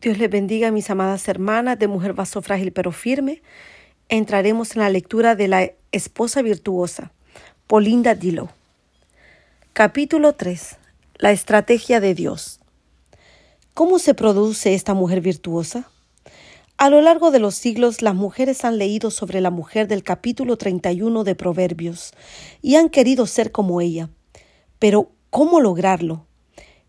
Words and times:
Dios 0.00 0.16
les 0.16 0.30
bendiga, 0.30 0.70
mis 0.70 0.90
amadas 0.90 1.26
hermanas 1.26 1.76
de 1.76 1.88
Mujer 1.88 2.12
Vaso 2.12 2.40
Frágil 2.40 2.70
pero 2.70 2.92
Firme. 2.92 3.42
Entraremos 4.08 4.76
en 4.76 4.82
la 4.82 4.90
lectura 4.90 5.34
de 5.34 5.48
la 5.48 5.72
esposa 5.90 6.40
virtuosa, 6.40 7.10
Polinda 7.66 8.14
Dillow. 8.14 8.48
Capítulo 9.72 10.34
3. 10.34 10.76
La 11.16 11.32
estrategia 11.32 11.98
de 11.98 12.14
Dios. 12.14 12.60
¿Cómo 13.74 13.98
se 13.98 14.14
produce 14.14 14.72
esta 14.74 14.94
mujer 14.94 15.20
virtuosa? 15.20 15.90
A 16.76 16.90
lo 16.90 17.00
largo 17.00 17.32
de 17.32 17.40
los 17.40 17.56
siglos, 17.56 18.00
las 18.00 18.14
mujeres 18.14 18.64
han 18.64 18.78
leído 18.78 19.10
sobre 19.10 19.40
la 19.40 19.50
mujer 19.50 19.88
del 19.88 20.04
capítulo 20.04 20.56
31 20.56 21.24
de 21.24 21.34
Proverbios 21.34 22.12
y 22.62 22.76
han 22.76 22.88
querido 22.88 23.26
ser 23.26 23.50
como 23.50 23.80
ella. 23.80 24.10
Pero, 24.78 25.10
¿cómo 25.30 25.58
lograrlo? 25.60 26.24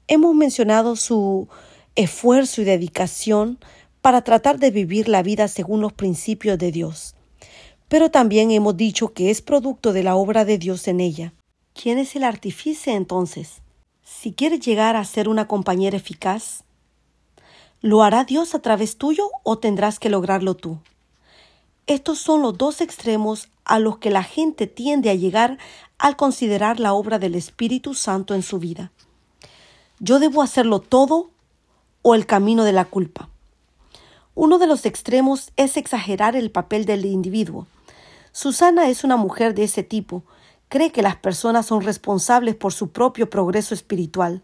Hemos 0.07 0.35
mencionado 0.35 0.95
su 0.95 1.49
esfuerzo 1.95 2.61
y 2.61 2.65
dedicación 2.65 3.59
para 4.01 4.21
tratar 4.21 4.59
de 4.59 4.71
vivir 4.71 5.09
la 5.09 5.23
vida 5.23 5.47
según 5.47 5.81
los 5.81 5.93
principios 5.93 6.57
de 6.57 6.71
Dios. 6.71 7.15
Pero 7.87 8.11
también 8.11 8.51
hemos 8.51 8.77
dicho 8.77 9.13
que 9.13 9.29
es 9.29 9.41
producto 9.41 9.93
de 9.93 10.03
la 10.03 10.15
obra 10.15 10.45
de 10.45 10.57
Dios 10.57 10.87
en 10.87 10.99
ella. 10.99 11.33
¿Quién 11.73 11.97
es 11.97 12.15
el 12.15 12.23
artífice 12.23 12.93
entonces? 12.93 13.61
Si 14.03 14.33
quieres 14.33 14.59
llegar 14.59 14.95
a 14.95 15.05
ser 15.05 15.29
una 15.29 15.47
compañera 15.47 15.97
eficaz, 15.97 16.63
¿lo 17.81 18.03
hará 18.03 18.23
Dios 18.23 18.55
a 18.55 18.59
través 18.59 18.97
tuyo 18.97 19.29
o 19.43 19.57
tendrás 19.57 19.99
que 19.99 20.09
lograrlo 20.09 20.55
tú? 20.55 20.79
Estos 21.87 22.19
son 22.19 22.41
los 22.41 22.57
dos 22.57 22.81
extremos 22.81 23.49
a 23.65 23.79
los 23.79 23.97
que 23.97 24.11
la 24.11 24.23
gente 24.23 24.67
tiende 24.67 25.09
a 25.09 25.15
llegar 25.15 25.57
al 25.97 26.15
considerar 26.15 26.79
la 26.79 26.93
obra 26.93 27.17
del 27.17 27.35
Espíritu 27.35 27.93
Santo 27.95 28.35
en 28.35 28.43
su 28.43 28.59
vida. 28.59 28.91
Yo 29.99 30.19
debo 30.19 30.41
hacerlo 30.41 30.79
todo 30.79 31.31
o 32.01 32.15
el 32.15 32.25
camino 32.25 32.63
de 32.63 32.73
la 32.73 32.85
culpa. 32.85 33.29
Uno 34.35 34.57
de 34.57 34.67
los 34.67 34.85
extremos 34.85 35.51
es 35.57 35.75
exagerar 35.75 36.35
el 36.35 36.51
papel 36.51 36.85
del 36.85 37.05
individuo. 37.05 37.67
Susana 38.31 38.87
es 38.87 39.03
una 39.03 39.17
mujer 39.17 39.53
de 39.53 39.63
ese 39.63 39.83
tipo. 39.83 40.23
Cree 40.69 40.91
que 40.91 41.01
las 41.01 41.17
personas 41.17 41.65
son 41.65 41.81
responsables 41.81 42.55
por 42.55 42.71
su 42.71 42.91
propio 42.91 43.29
progreso 43.29 43.73
espiritual, 43.73 44.41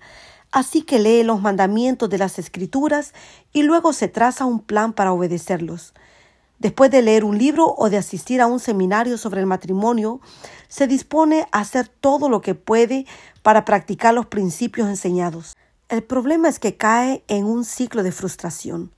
así 0.51 0.81
que 0.81 0.99
lee 0.99 1.23
los 1.23 1.41
mandamientos 1.41 2.09
de 2.09 2.17
las 2.17 2.39
escrituras 2.39 3.13
y 3.53 3.63
luego 3.63 3.93
se 3.93 4.07
traza 4.07 4.45
un 4.45 4.59
plan 4.59 4.91
para 4.91 5.13
obedecerlos. 5.13 5.93
Después 6.59 6.89
de 6.89 7.01
leer 7.01 7.23
un 7.25 7.37
libro 7.37 7.75
o 7.77 7.89
de 7.89 7.97
asistir 7.97 8.41
a 8.41 8.47
un 8.47 8.59
seminario 8.59 9.17
sobre 9.17 9.41
el 9.41 9.45
matrimonio, 9.45 10.21
se 10.67 10.87
dispone 10.87 11.47
a 11.51 11.59
hacer 11.59 11.87
todo 11.87 12.27
lo 12.27 12.41
que 12.41 12.55
puede 12.55 13.05
para 13.43 13.65
practicar 13.65 14.13
los 14.13 14.25
principios 14.25 14.87
enseñados. 14.87 15.54
El 15.87 16.03
problema 16.03 16.49
es 16.49 16.57
que 16.57 16.77
cae 16.77 17.23
en 17.27 17.45
un 17.45 17.63
ciclo 17.63 18.01
de 18.01 18.11
frustración. 18.11 18.91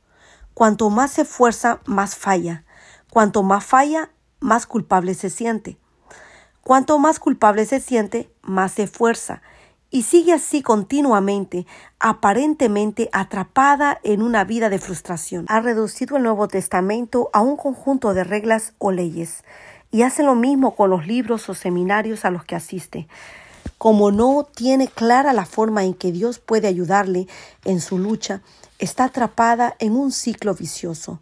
Cuanto 0.54 0.90
más 0.90 1.12
se 1.12 1.24
esfuerza, 1.24 1.82
más 1.86 2.16
falla. 2.16 2.64
Cuanto 3.10 3.44
más 3.44 3.66
falla, 3.66 4.10
más 4.40 4.66
culpable 4.66 5.14
se 5.14 5.30
siente. 5.30 5.78
Cuanto 6.64 6.98
más 6.98 7.20
culpable 7.20 7.66
se 7.66 7.82
siente, 7.82 8.32
más 8.42 8.72
se 8.72 8.84
esfuerza. 8.84 9.42
Y 9.90 10.04
sigue 10.04 10.32
así 10.32 10.62
continuamente, 10.62 11.66
aparentemente 12.00 13.10
atrapada 13.12 14.00
en 14.04 14.22
una 14.22 14.46
vida 14.46 14.70
de 14.70 14.80
frustración. 14.80 15.46
Ha 15.50 15.60
reducido 15.60 16.16
el 16.16 16.24
Nuevo 16.24 16.48
Testamento 16.48 17.30
a 17.34 17.42
un 17.42 17.58
conjunto 17.58 18.14
de 18.14 18.24
reglas 18.24 18.76
o 18.78 18.92
leyes. 18.92 19.44
Y 19.92 20.04
hace 20.04 20.24
lo 20.24 20.36
mismo 20.36 20.74
con 20.76 20.90
los 20.90 21.06
libros 21.06 21.50
o 21.50 21.54
seminarios 21.54 22.24
a 22.24 22.32
los 22.32 22.46
que 22.46 22.56
asiste 22.56 23.10
como 23.78 24.12
no 24.12 24.48
tiene 24.56 24.88
clara 24.88 25.34
la 25.34 25.46
forma 25.46 25.84
en 25.84 25.94
que 25.94 26.12
Dios 26.12 26.40
puede 26.40 26.68
ayudarle 26.68 27.28
en 27.64 27.80
su 27.80 27.98
lucha, 27.98 28.42
está 28.80 29.06
atrapada 29.06 29.76
en 29.80 29.96
un 29.96 30.12
ciclo 30.12 30.54
vicioso. 30.54 31.22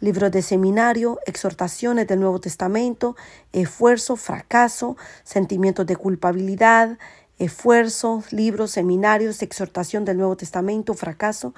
Libros 0.00 0.30
de 0.30 0.40
seminario, 0.40 1.18
exhortaciones 1.26 2.06
del 2.06 2.20
Nuevo 2.20 2.40
Testamento, 2.40 3.16
esfuerzo, 3.52 4.16
fracaso, 4.16 4.96
sentimientos 5.24 5.86
de 5.86 5.96
culpabilidad, 5.96 6.98
esfuerzo, 7.38 8.24
libros, 8.30 8.70
seminarios, 8.70 9.42
exhortación 9.42 10.06
del 10.06 10.16
Nuevo 10.16 10.36
Testamento, 10.36 10.94
fracaso, 10.94 11.54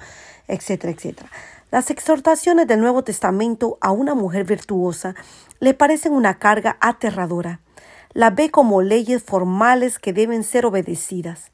etcétera, 0.49 0.91
etcétera. 0.91 1.29
Las 1.71 1.89
exhortaciones 1.89 2.67
del 2.67 2.81
Nuevo 2.81 3.03
Testamento 3.03 3.77
a 3.79 3.91
una 3.91 4.13
mujer 4.13 4.43
virtuosa 4.43 5.15
le 5.59 5.73
parecen 5.73 6.11
una 6.11 6.37
carga 6.37 6.77
aterradora 6.81 7.61
la 8.13 8.29
ve 8.29 8.51
como 8.51 8.81
leyes 8.81 9.23
formales 9.23 9.99
que 9.99 10.13
deben 10.13 10.43
ser 10.43 10.65
obedecidas. 10.65 11.51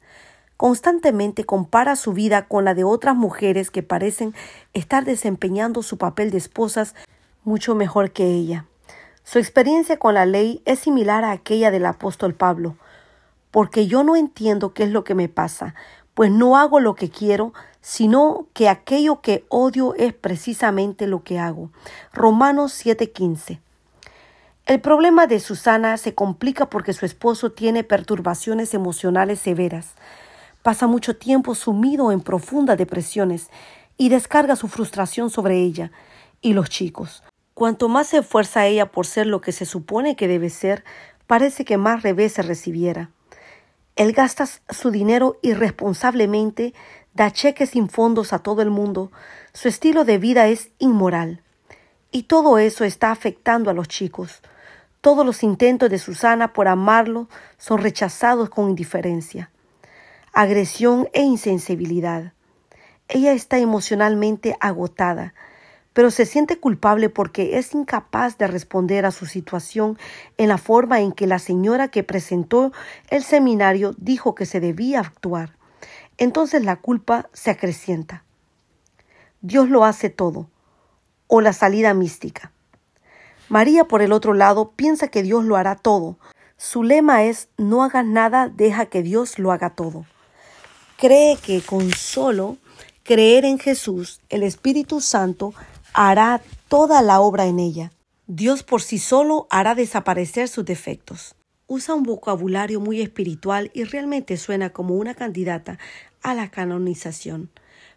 Constantemente 0.56 1.44
compara 1.44 1.96
su 1.96 2.12
vida 2.12 2.46
con 2.46 2.64
la 2.64 2.74
de 2.74 2.84
otras 2.84 3.16
mujeres 3.16 3.70
que 3.70 3.82
parecen 3.82 4.34
estar 4.74 5.04
desempeñando 5.04 5.82
su 5.82 5.96
papel 5.96 6.30
de 6.30 6.38
esposas 6.38 6.94
mucho 7.44 7.74
mejor 7.74 8.10
que 8.12 8.26
ella. 8.26 8.66
Su 9.24 9.38
experiencia 9.38 9.98
con 9.98 10.14
la 10.14 10.26
ley 10.26 10.62
es 10.66 10.80
similar 10.80 11.24
a 11.24 11.30
aquella 11.30 11.70
del 11.70 11.86
apóstol 11.86 12.34
Pablo, 12.34 12.76
porque 13.50 13.86
yo 13.86 14.04
no 14.04 14.16
entiendo 14.16 14.74
qué 14.74 14.84
es 14.84 14.90
lo 14.90 15.04
que 15.04 15.14
me 15.14 15.28
pasa, 15.28 15.74
pues 16.14 16.30
no 16.30 16.58
hago 16.58 16.80
lo 16.80 16.94
que 16.94 17.08
quiero, 17.08 17.54
sino 17.80 18.46
que 18.52 18.68
aquello 18.68 19.20
que 19.22 19.44
odio 19.48 19.94
es 19.94 20.12
precisamente 20.12 21.06
lo 21.06 21.22
que 21.22 21.38
hago. 21.38 21.70
Romanos 22.12 22.72
7:15. 22.72 23.60
El 24.70 24.80
problema 24.80 25.26
de 25.26 25.40
Susana 25.40 25.96
se 25.96 26.14
complica 26.14 26.70
porque 26.70 26.92
su 26.92 27.04
esposo 27.04 27.50
tiene 27.50 27.82
perturbaciones 27.82 28.72
emocionales 28.72 29.40
severas. 29.40 29.94
Pasa 30.62 30.86
mucho 30.86 31.16
tiempo 31.16 31.56
sumido 31.56 32.12
en 32.12 32.20
profundas 32.20 32.78
depresiones 32.78 33.50
y 33.96 34.10
descarga 34.10 34.54
su 34.54 34.68
frustración 34.68 35.28
sobre 35.28 35.58
ella 35.58 35.90
y 36.40 36.52
los 36.52 36.70
chicos. 36.70 37.24
Cuanto 37.52 37.88
más 37.88 38.06
se 38.06 38.18
esfuerza 38.18 38.64
ella 38.64 38.92
por 38.92 39.06
ser 39.06 39.26
lo 39.26 39.40
que 39.40 39.50
se 39.50 39.66
supone 39.66 40.14
que 40.14 40.28
debe 40.28 40.50
ser, 40.50 40.84
parece 41.26 41.64
que 41.64 41.76
más 41.76 42.04
revés 42.04 42.34
se 42.34 42.42
recibiera. 42.42 43.10
Él 43.96 44.12
gasta 44.12 44.46
su 44.46 44.92
dinero 44.92 45.40
irresponsablemente, 45.42 46.74
da 47.12 47.32
cheques 47.32 47.70
sin 47.70 47.88
fondos 47.88 48.32
a 48.32 48.38
todo 48.38 48.62
el 48.62 48.70
mundo, 48.70 49.10
su 49.52 49.66
estilo 49.66 50.04
de 50.04 50.18
vida 50.18 50.46
es 50.46 50.70
inmoral. 50.78 51.42
Y 52.12 52.24
todo 52.24 52.58
eso 52.58 52.84
está 52.84 53.10
afectando 53.10 53.68
a 53.68 53.74
los 53.74 53.88
chicos. 53.88 54.40
Todos 55.00 55.24
los 55.24 55.42
intentos 55.42 55.88
de 55.88 55.98
Susana 55.98 56.52
por 56.52 56.68
amarlo 56.68 57.26
son 57.56 57.78
rechazados 57.78 58.50
con 58.50 58.68
indiferencia, 58.68 59.50
agresión 60.34 61.08
e 61.14 61.22
insensibilidad. 61.22 62.34
Ella 63.08 63.32
está 63.32 63.58
emocionalmente 63.58 64.56
agotada, 64.60 65.32
pero 65.94 66.10
se 66.10 66.26
siente 66.26 66.60
culpable 66.60 67.08
porque 67.08 67.56
es 67.56 67.72
incapaz 67.74 68.36
de 68.36 68.46
responder 68.46 69.06
a 69.06 69.10
su 69.10 69.24
situación 69.24 69.98
en 70.36 70.48
la 70.48 70.58
forma 70.58 71.00
en 71.00 71.12
que 71.12 71.26
la 71.26 71.38
señora 71.38 71.88
que 71.88 72.04
presentó 72.04 72.70
el 73.08 73.22
seminario 73.22 73.94
dijo 73.96 74.34
que 74.34 74.44
se 74.44 74.60
debía 74.60 75.00
actuar. 75.00 75.56
Entonces 76.18 76.62
la 76.62 76.76
culpa 76.76 77.30
se 77.32 77.50
acrecienta. 77.50 78.24
Dios 79.40 79.70
lo 79.70 79.86
hace 79.86 80.10
todo, 80.10 80.50
o 81.26 81.40
la 81.40 81.54
salida 81.54 81.94
mística. 81.94 82.52
María, 83.50 83.84
por 83.84 84.00
el 84.00 84.12
otro 84.12 84.32
lado, 84.32 84.70
piensa 84.76 85.08
que 85.08 85.24
Dios 85.24 85.44
lo 85.44 85.56
hará 85.56 85.74
todo. 85.74 86.18
Su 86.56 86.84
lema 86.84 87.24
es 87.24 87.48
no 87.58 87.82
hagas 87.82 88.06
nada, 88.06 88.48
deja 88.48 88.86
que 88.86 89.02
Dios 89.02 89.40
lo 89.40 89.50
haga 89.50 89.70
todo. 89.70 90.06
Cree 90.96 91.36
que 91.36 91.60
con 91.60 91.90
solo 91.90 92.58
creer 93.02 93.44
en 93.44 93.58
Jesús, 93.58 94.20
el 94.28 94.44
Espíritu 94.44 95.00
Santo 95.00 95.52
hará 95.94 96.40
toda 96.68 97.02
la 97.02 97.20
obra 97.20 97.46
en 97.46 97.58
ella. 97.58 97.90
Dios 98.28 98.62
por 98.62 98.82
sí 98.82 98.98
solo 98.98 99.48
hará 99.50 99.74
desaparecer 99.74 100.46
sus 100.46 100.64
defectos. 100.64 101.34
Usa 101.66 101.96
un 101.96 102.04
vocabulario 102.04 102.78
muy 102.78 103.00
espiritual 103.00 103.72
y 103.74 103.82
realmente 103.82 104.36
suena 104.36 104.70
como 104.70 104.94
una 104.94 105.14
candidata 105.14 105.80
a 106.22 106.34
la 106.34 106.52
canonización. 106.52 107.50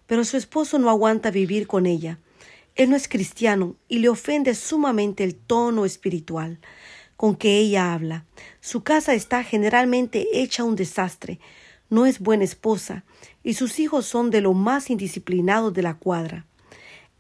Pero 0.08 0.25
su 0.25 0.36
esposo 0.36 0.80
no 0.80 0.90
aguanta 0.90 1.30
vivir 1.30 1.68
con 1.68 1.86
ella. 1.86 2.18
Él 2.75 2.90
no 2.90 2.96
es 2.96 3.08
cristiano 3.08 3.75
y 3.88 4.00
le 4.00 4.10
ofende 4.10 4.56
sumamente 4.56 5.24
el 5.24 5.36
tono 5.36 5.86
espiritual 5.86 6.60
con 7.16 7.36
que 7.36 7.58
ella 7.58 7.94
habla. 7.94 8.25
Su 8.60 8.84
casa 8.84 9.14
está 9.14 9.44
generalmente 9.44 10.28
hecha 10.34 10.64
un 10.64 10.75
desastre, 10.75 11.40
no 11.90 12.06
es 12.06 12.20
buena 12.20 12.44
esposa 12.44 13.04
y 13.44 13.54
sus 13.54 13.80
hijos 13.80 14.06
son 14.06 14.31
de 14.31 14.42
lo 14.42 14.54
más 14.54 14.90
indisciplinados 14.90 15.74
de 15.74 15.84
la 15.84 15.94
cuadra. 15.94 16.46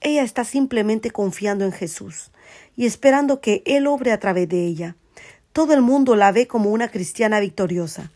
Ella 0.01 0.23
está 0.23 0.43
simplemente 0.43 1.11
confiando 1.11 1.63
en 1.63 1.71
Jesús 1.71 2.31
y 2.75 2.85
esperando 2.85 3.39
que 3.39 3.63
Él 3.65 3.87
obre 3.87 4.11
a 4.11 4.19
través 4.19 4.49
de 4.49 4.65
ella. 4.65 4.95
Todo 5.53 5.73
el 5.73 5.81
mundo 5.81 6.15
la 6.15 6.31
ve 6.31 6.47
como 6.47 6.71
una 6.71 6.89
cristiana 6.89 7.39
victoriosa. 7.39 8.11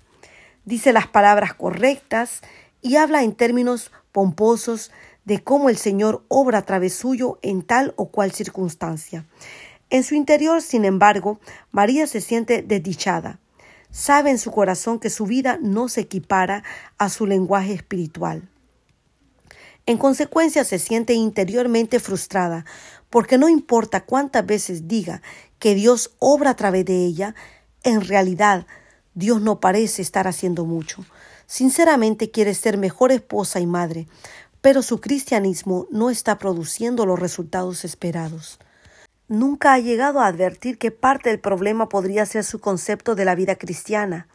Dice 0.66 0.92
las 0.92 1.08
palabras 1.08 1.54
correctas 1.54 2.42
y 2.82 2.96
habla 2.98 3.24
en 3.24 3.34
términos 3.34 3.92
pomposos 4.12 4.92
de 5.28 5.44
cómo 5.44 5.68
el 5.70 5.76
Señor 5.76 6.24
obra 6.30 6.60
a 6.60 6.62
través 6.62 6.94
suyo 6.94 7.38
en 7.42 7.62
tal 7.62 7.94
o 7.98 8.12
cual 8.12 8.32
circunstancia. 8.32 9.26
En 9.90 10.06
su 10.06 10.16
interior, 10.16 10.62
sin 10.62 10.86
embargo, 10.86 11.42
María 11.70 12.08
se 12.08 12.22
siente 12.22 12.62
desdichada. 12.62 13.38
Sabe 13.92 14.30
en 14.30 14.38
su 14.38 14.52
corazón 14.52 15.00
que 15.00 15.10
su 15.10 15.26
vida 15.26 15.60
no 15.62 15.90
se 15.90 16.00
equipara 16.00 16.64
a 16.98 17.10
su 17.10 17.26
lenguaje 17.28 17.74
espiritual. 17.74 18.48
En 19.86 19.98
consecuencia 19.98 20.64
se 20.64 20.80
siente 20.80 21.14
interiormente 21.14 22.00
frustrada, 22.00 22.64
porque 23.10 23.38
no 23.38 23.50
importa 23.50 24.06
cuántas 24.06 24.46
veces 24.46 24.88
diga 24.88 25.22
que 25.60 25.76
Dios 25.76 26.16
obra 26.20 26.52
a 26.52 26.56
través 26.56 26.86
de 26.86 27.04
ella, 27.04 27.36
en 27.84 28.00
realidad 28.00 28.66
Dios 29.14 29.42
no 29.42 29.60
parece 29.60 30.02
estar 30.02 30.26
haciendo 30.26 30.64
mucho. 30.64 31.04
Sinceramente 31.48 32.30
quiere 32.32 32.54
ser 32.54 32.78
mejor 32.78 33.12
esposa 33.12 33.62
y 33.62 33.66
madre, 33.66 34.08
pero 34.68 34.82
su 34.82 35.00
cristianismo 35.00 35.88
no 35.92 36.10
está 36.10 36.38
produciendo 36.38 37.06
los 37.06 37.18
resultados 37.18 37.86
esperados. 37.86 38.60
Nunca 39.30 39.72
ha 39.72 39.80
llegado 39.80 40.20
a 40.20 40.28
advertir 40.28 40.78
que 40.78 40.92
parte 40.92 41.30
del 41.30 41.40
problema 41.40 41.88
podría 41.88 42.26
ser 42.26 42.44
su 42.44 42.60
concepto 42.60 43.16
de 43.16 43.24
la 43.24 43.34
vida 43.34 43.56
cristiana. 43.56 44.28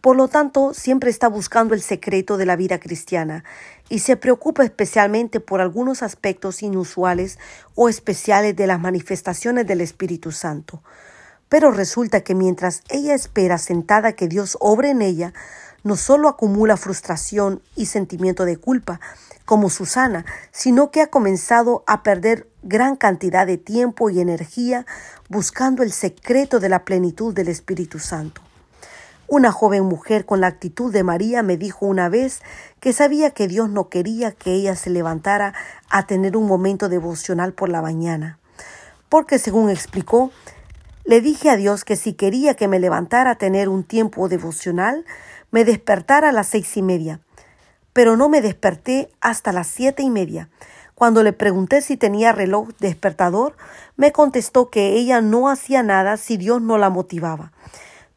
Por 0.00 0.16
lo 0.16 0.28
tanto, 0.28 0.72
siempre 0.72 1.10
está 1.10 1.28
buscando 1.28 1.74
el 1.74 1.82
secreto 1.82 2.38
de 2.38 2.46
la 2.46 2.56
vida 2.56 2.80
cristiana 2.80 3.44
y 3.90 3.98
se 3.98 4.16
preocupa 4.16 4.64
especialmente 4.64 5.40
por 5.40 5.60
algunos 5.60 6.02
aspectos 6.02 6.62
inusuales 6.62 7.38
o 7.74 7.90
especiales 7.90 8.56
de 8.56 8.66
las 8.66 8.80
manifestaciones 8.80 9.66
del 9.66 9.82
Espíritu 9.82 10.32
Santo. 10.32 10.82
Pero 11.50 11.70
resulta 11.70 12.22
que 12.22 12.34
mientras 12.34 12.82
ella 12.88 13.14
espera 13.14 13.58
sentada 13.58 14.14
que 14.14 14.26
Dios 14.26 14.56
obre 14.58 14.88
en 14.88 15.02
ella, 15.02 15.34
no 15.84 15.96
solo 15.96 16.28
acumula 16.28 16.78
frustración 16.78 17.60
y 17.76 17.86
sentimiento 17.86 18.46
de 18.46 18.56
culpa, 18.56 19.00
como 19.46 19.70
Susana, 19.70 20.26
sino 20.50 20.90
que 20.90 21.00
ha 21.00 21.06
comenzado 21.06 21.82
a 21.86 22.02
perder 22.02 22.50
gran 22.62 22.96
cantidad 22.96 23.46
de 23.46 23.56
tiempo 23.56 24.10
y 24.10 24.20
energía 24.20 24.84
buscando 25.30 25.82
el 25.82 25.92
secreto 25.92 26.60
de 26.60 26.68
la 26.68 26.84
plenitud 26.84 27.32
del 27.32 27.48
Espíritu 27.48 27.98
Santo. 27.98 28.42
Una 29.28 29.50
joven 29.50 29.84
mujer 29.84 30.24
con 30.24 30.40
la 30.40 30.48
actitud 30.48 30.92
de 30.92 31.02
María 31.02 31.42
me 31.42 31.56
dijo 31.56 31.86
una 31.86 32.08
vez 32.08 32.42
que 32.80 32.92
sabía 32.92 33.30
que 33.30 33.48
Dios 33.48 33.70
no 33.70 33.88
quería 33.88 34.32
que 34.32 34.52
ella 34.52 34.76
se 34.76 34.90
levantara 34.90 35.54
a 35.90 36.06
tener 36.06 36.36
un 36.36 36.46
momento 36.46 36.88
devocional 36.88 37.52
por 37.52 37.68
la 37.68 37.82
mañana, 37.82 38.38
porque 39.08 39.38
según 39.38 39.70
explicó, 39.70 40.30
le 41.04 41.20
dije 41.20 41.50
a 41.50 41.56
Dios 41.56 41.84
que 41.84 41.96
si 41.96 42.12
quería 42.14 42.54
que 42.54 42.68
me 42.68 42.80
levantara 42.80 43.32
a 43.32 43.38
tener 43.38 43.68
un 43.68 43.84
tiempo 43.84 44.28
devocional, 44.28 45.04
me 45.50 45.64
despertara 45.64 46.28
a 46.28 46.32
las 46.32 46.48
seis 46.48 46.76
y 46.76 46.82
media, 46.82 47.20
pero 47.96 48.18
no 48.18 48.28
me 48.28 48.42
desperté 48.42 49.10
hasta 49.22 49.52
las 49.54 49.68
siete 49.68 50.02
y 50.02 50.10
media. 50.10 50.50
Cuando 50.94 51.22
le 51.22 51.32
pregunté 51.32 51.80
si 51.80 51.96
tenía 51.96 52.30
reloj 52.30 52.68
despertador, 52.78 53.56
me 53.96 54.12
contestó 54.12 54.68
que 54.68 54.88
ella 54.98 55.22
no 55.22 55.48
hacía 55.48 55.82
nada 55.82 56.18
si 56.18 56.36
Dios 56.36 56.60
no 56.60 56.76
la 56.76 56.90
motivaba. 56.90 57.52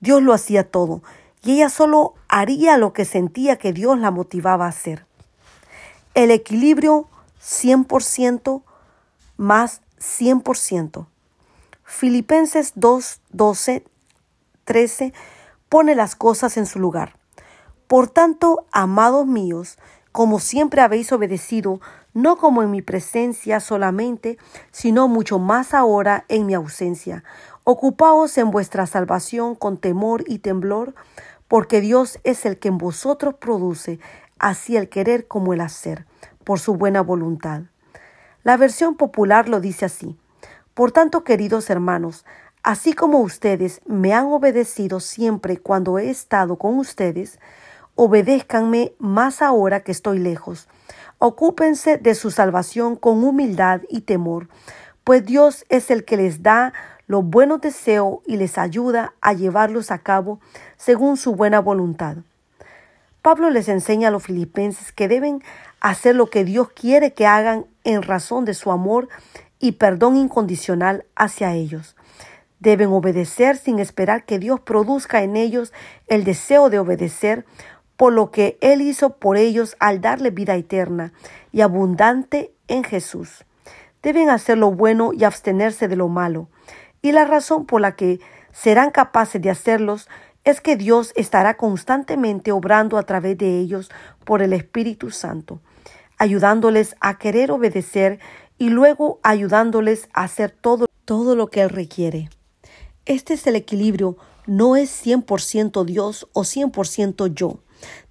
Dios 0.02 0.22
lo 0.22 0.34
hacía 0.34 0.70
todo 0.70 1.02
y 1.44 1.54
ella 1.54 1.70
solo 1.70 2.16
haría 2.28 2.78
lo 2.78 2.92
que 2.92 3.06
sentía 3.06 3.56
que 3.56 3.72
Dios 3.72 3.98
la 3.98 4.12
motivaba 4.12 4.66
a 4.66 4.70
hacer. 4.70 5.06
El 6.14 6.31
equilibrio 6.31 7.08
100% 7.42 8.64
más 9.38 9.80
100%. 10.02 11.06
Filipenses 11.86 12.74
2, 12.76 13.22
12, 13.30 13.86
13 14.66 15.14
pone 15.70 15.96
las 15.96 16.18
cosas 16.18 16.58
en 16.58 16.66
su 16.66 16.80
lugar. 16.80 17.19
Por 17.89 18.07
tanto, 18.07 18.68
amados 18.71 19.25
míos, 19.25 19.80
como 20.12 20.39
siempre 20.39 20.81
habéis 20.81 21.12
obedecido, 21.12 21.81
no 22.13 22.38
como 22.38 22.62
en 22.62 22.69
mi 22.69 22.83
presencia 22.83 23.59
solamente, 23.59 24.38
sino 24.69 25.07
mucho 25.07 25.39
más 25.39 25.74
ahora 25.74 26.24
en 26.27 26.45
mi 26.45 26.53
ausencia. 26.53 27.24
Ocupaos 27.63 28.38
en 28.38 28.51
vuestra 28.51 28.86
salvación 28.86 29.56
con 29.56 29.77
temor 29.77 30.24
y 30.27 30.38
temblor, 30.38 30.94
porque 31.47 31.81
Dios 31.81 32.19
es 32.24 32.45
el 32.45 32.59
que 32.59 32.68
en 32.68 32.77
vosotros 32.77 33.33
produce 33.39 34.00
así 34.38 34.77
el 34.77 34.88
querer 34.88 35.27
como 35.27 35.56
el 35.56 35.62
hacer, 35.62 36.06
por 36.44 36.59
su 36.59 36.75
buena 36.75 37.01
voluntad. 37.01 37.63
La 38.44 38.56
versión 38.56 38.97
popular 38.97 39.50
lo 39.50 39.62
dice 39.62 39.85
así. 39.85 40.15
Por 40.75 40.92
tanto, 40.92 41.24
queridos 41.24 41.71
hermanos, 41.71 42.24
así 42.62 42.94
como 42.94 43.18
ustedes 43.21 43.81
me 43.88 44.13
han 44.13 44.25
obedecido 44.27 45.00
siempre 45.00 45.57
cuando 45.57 45.97
he 45.97 46.12
estado 46.12 46.57
con 46.57 46.77
ustedes, 46.77 47.39
obedézcanme 48.01 48.94
más 48.98 49.42
ahora 49.42 49.81
que 49.81 49.92
estoy 49.92 50.19
lejos. 50.19 50.69
Ocúpense 51.18 51.98
de 51.98 52.16
su 52.16 52.31
salvación 52.31 52.96
con 52.96 53.25
humildad 53.25 53.81
y 53.90 54.01
temor, 54.01 54.48
pues 55.04 55.25
Dios 55.25 55.66
es 55.68 55.92
el 55.92 56.06
que 56.06 56.16
les 56.16 56.42
da 56.42 56.72
los 57.07 57.25
buenos 57.25 57.60
deseos 57.60 58.19
y 58.25 58.38
les 58.38 58.57
ayuda 58.57 59.16
a 59.19 59.34
llevarlos 59.34 59.92
a 59.92 59.98
cabo 59.98 60.40
según 60.78 61.18
su 61.18 61.36
buena 61.36 61.60
voluntad. 61.60 62.16
Pablo 63.22 63.50
les 63.50 63.68
enseña 63.68 64.07
a 64.07 64.12
los 64.12 64.24
filipenses 64.24 64.94
que 64.94 65.10
deben 65.10 65.44
hacer 65.81 66.16
lo 66.16 66.30
que 66.30 66.45
Dios 66.45 66.69
quiere 66.69 67.12
que 67.12 67.28
hagan 67.28 67.66
en 67.84 68.02
razón 68.02 68.45
de 68.45 68.54
su 68.54 68.72
amor 68.72 69.10
y 69.60 69.74
perdón 69.74 70.16
incondicional 70.16 71.04
hacia 71.18 71.54
ellos. 71.54 71.98
Deben 72.62 72.90
obedecer 72.92 73.57
sin 73.57 73.80
esperar 73.80 74.24
que 74.24 74.40
Dios 74.40 74.62
produzca 74.62 75.22
en 75.22 75.36
ellos 75.36 75.74
el 76.07 76.24
deseo 76.24 76.69
de 76.69 76.80
obedecer, 76.80 77.45
por 78.00 78.13
lo 78.13 78.31
que 78.31 78.57
Él 78.62 78.80
hizo 78.80 79.18
por 79.18 79.36
ellos 79.36 79.75
al 79.81 80.00
darle 80.00 80.31
vida 80.31 80.56
eterna 80.56 81.12
y 81.51 81.60
abundante 81.60 82.54
en 82.69 82.86
Jesús. 82.86 83.44
Deben 84.01 84.30
hacer 84.30 84.57
lo 84.57 84.72
bueno 84.72 85.12
y 85.12 85.25
abstenerse 85.25 85.90
de 85.90 85.98
lo 85.98 86.07
malo. 86.07 86.48
Y 87.01 87.12
la 87.12 87.25
razón 87.25 87.66
por 87.66 87.81
la 87.81 87.98
que 87.98 88.22
serán 88.54 88.92
capaces 88.92 89.42
de 89.42 89.50
hacerlos 89.50 90.07
es 90.46 90.62
que 90.62 90.78
Dios 90.78 91.12
estará 91.18 91.57
constantemente 91.57 92.54
obrando 92.54 92.98
a 92.98 93.04
través 93.04 93.38
de 93.38 93.60
ellos 93.60 93.92
por 94.24 94.42
el 94.42 94.54
Espíritu 94.54 95.12
Santo, 95.12 95.60
ayudándoles 96.18 96.95
a 97.02 97.18
querer 97.18 97.52
obedecer 97.52 98.22
y 98.57 98.69
luego 98.69 99.19
ayudándoles 99.24 100.07
a 100.13 100.24
hacer 100.24 100.52
todo, 100.52 100.86
todo 101.04 101.36
lo 101.36 101.48
que 101.48 101.63
Él 101.63 101.69
requiere. 101.69 102.30
Este 103.06 103.34
es 103.34 103.45
el 103.45 103.57
equilibrio, 103.57 104.16
no 104.48 104.78
es 104.78 105.06
100% 105.06 105.84
Dios 105.84 106.30
o 106.31 106.44
100% 106.44 107.34
yo. 107.34 107.60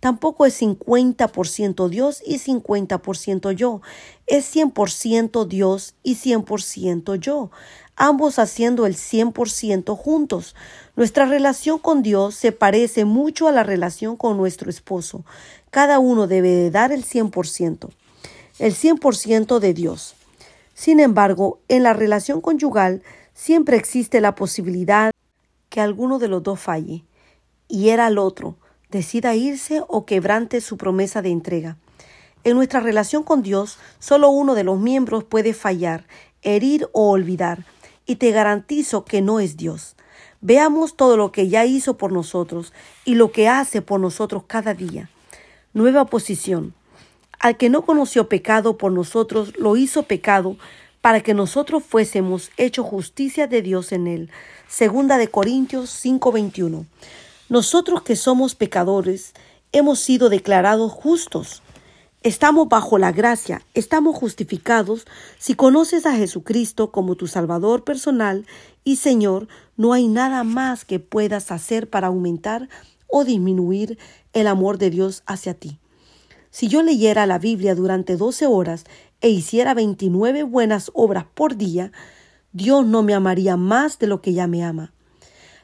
Tampoco 0.01 0.47
es 0.47 0.61
50% 0.61 1.89
Dios 1.89 2.23
y 2.25 2.39
50% 2.39 3.53
yo. 3.53 3.81
Es 4.27 4.55
100% 4.55 5.47
Dios 5.47 5.95
y 6.03 6.17
100% 6.17 7.17
yo. 7.17 7.51
Ambos 7.97 8.39
haciendo 8.39 8.87
el 8.87 8.97
100% 8.97 9.97
juntos. 9.97 10.55
Nuestra 10.95 11.27
relación 11.27 11.79
con 11.79 12.03
Dios 12.03 12.35
se 12.35 12.53
parece 12.53 13.05
mucho 13.05 13.49
a 13.49 13.53
la 13.53 13.65
relación 13.65 14.17
con 14.17 14.37
nuestro 14.37 14.71
esposo. 14.71 15.25
Cada 15.71 15.99
uno 15.99 16.27
debe 16.27 16.51
de 16.51 16.71
dar 16.71 16.93
el 16.93 17.05
100%. 17.05 17.91
El 18.59 18.75
100% 18.75 19.59
de 19.59 19.75
Dios. 19.75 20.15
Sin 20.75 21.01
embargo, 21.01 21.59
en 21.67 21.83
la 21.83 21.93
relación 21.93 22.41
conyugal 22.41 23.03
siempre 23.35 23.77
existe 23.77 24.21
la 24.21 24.37
posibilidad 24.37 25.11
que 25.69 25.81
alguno 25.81 26.19
de 26.19 26.29
los 26.29 26.43
dos 26.43 26.61
falle 26.61 27.05
y 27.69 27.91
era 27.91 28.07
el 28.07 28.19
otro 28.19 28.57
decida 28.91 29.35
irse 29.35 29.83
o 29.89 30.07
quebrante 30.07 30.61
su 30.61 30.77
promesa 30.77 31.23
de 31.23 31.31
entrega. 31.31 31.77
En 32.45 32.57
nuestra 32.57 32.81
relación 32.81 33.23
con 33.23 33.43
Dios, 33.43 33.79
solo 33.99 34.31
uno 34.31 34.55
de 34.55 34.65
los 34.65 34.79
miembros 34.79 35.25
puede 35.25 35.55
fallar, 35.55 36.07
herir 36.43 36.89
o 36.93 37.11
olvidar, 37.11 37.65
y 38.07 38.17
te 38.17 38.31
garantizo 38.31 39.05
que 39.05 39.21
no 39.21 39.41
es 39.41 39.57
Dios. 39.57 39.97
Veamos 40.41 40.97
todo 40.97 41.17
lo 41.17 41.33
que 41.33 41.49
ya 41.49 41.67
hizo 41.67 41.97
por 41.99 42.13
nosotros 42.13 42.73
y 43.05 43.17
lo 43.17 43.33
que 43.33 43.49
hace 43.49 43.83
por 43.83 44.01
nosotros 44.01 44.45
cada 44.47 44.73
día. 44.73 45.11
Nueva 45.75 46.07
posición. 46.07 46.75
Al 47.41 47.57
que 47.57 47.69
no 47.69 47.83
conoció 47.83 48.29
pecado 48.29 48.79
por 48.79 48.93
nosotros, 48.93 49.53
lo 49.59 49.77
hizo 49.77 50.05
pecado 50.05 50.57
para 51.01 51.21
que 51.21 51.35
nosotros 51.35 51.83
fuésemos 51.85 52.51
hecho 52.57 52.83
justicia 52.83 53.47
de 53.47 53.63
Dios 53.63 53.93
en 53.93 54.07
él. 54.07 54.31
Segunda 54.69 55.19
de 55.19 55.29
Corintios 55.29 55.91
5:21. 55.91 56.87
Nosotros 57.49 58.03
que 58.03 58.15
somos 58.15 58.55
pecadores 58.55 59.33
hemos 59.73 60.01
sido 60.01 60.29
declarados 60.29 60.93
justos. 60.93 61.63
Estamos 62.23 62.69
bajo 62.69 62.99
la 62.99 63.11
gracia, 63.11 63.63
estamos 63.73 64.17
justificados. 64.17 65.07
Si 65.39 65.55
conoces 65.55 66.05
a 66.05 66.15
Jesucristo 66.15 66.93
como 66.93 67.15
tu 67.15 67.27
Salvador 67.27 67.85
personal 67.85 68.45
y 68.85 68.97
Señor, 68.97 69.49
no 69.79 69.95
hay 69.95 70.09
nada 70.09 70.45
más 70.45 70.85
que 70.85 71.01
puedas 71.01 71.51
hacer 71.51 71.89
para 71.89 72.09
aumentar 72.09 72.69
o 73.07 73.25
disminuir 73.25 73.99
el 74.35 74.47
amor 74.47 74.77
de 74.77 74.91
Dios 74.91 75.23
hacia 75.25 75.55
ti. 75.55 75.79
Si 76.51 76.69
yo 76.69 76.83
leyera 76.83 77.25
la 77.25 77.39
Biblia 77.39 77.75
durante 77.75 78.19
doce 78.19 78.47
horas 78.47 78.85
e 79.23 79.31
hiciera 79.31 79.73
veintinueve 79.73 80.43
buenas 80.43 80.91
obras 80.93 81.25
por 81.35 81.57
día, 81.57 81.93
Dios 82.53 82.85
no 82.85 83.03
me 83.03 83.15
amaría 83.15 83.57
más 83.57 83.99
de 83.99 84.07
lo 84.07 84.21
que 84.21 84.35
ya 84.35 84.47
me 84.47 84.63
ama. 84.63 84.93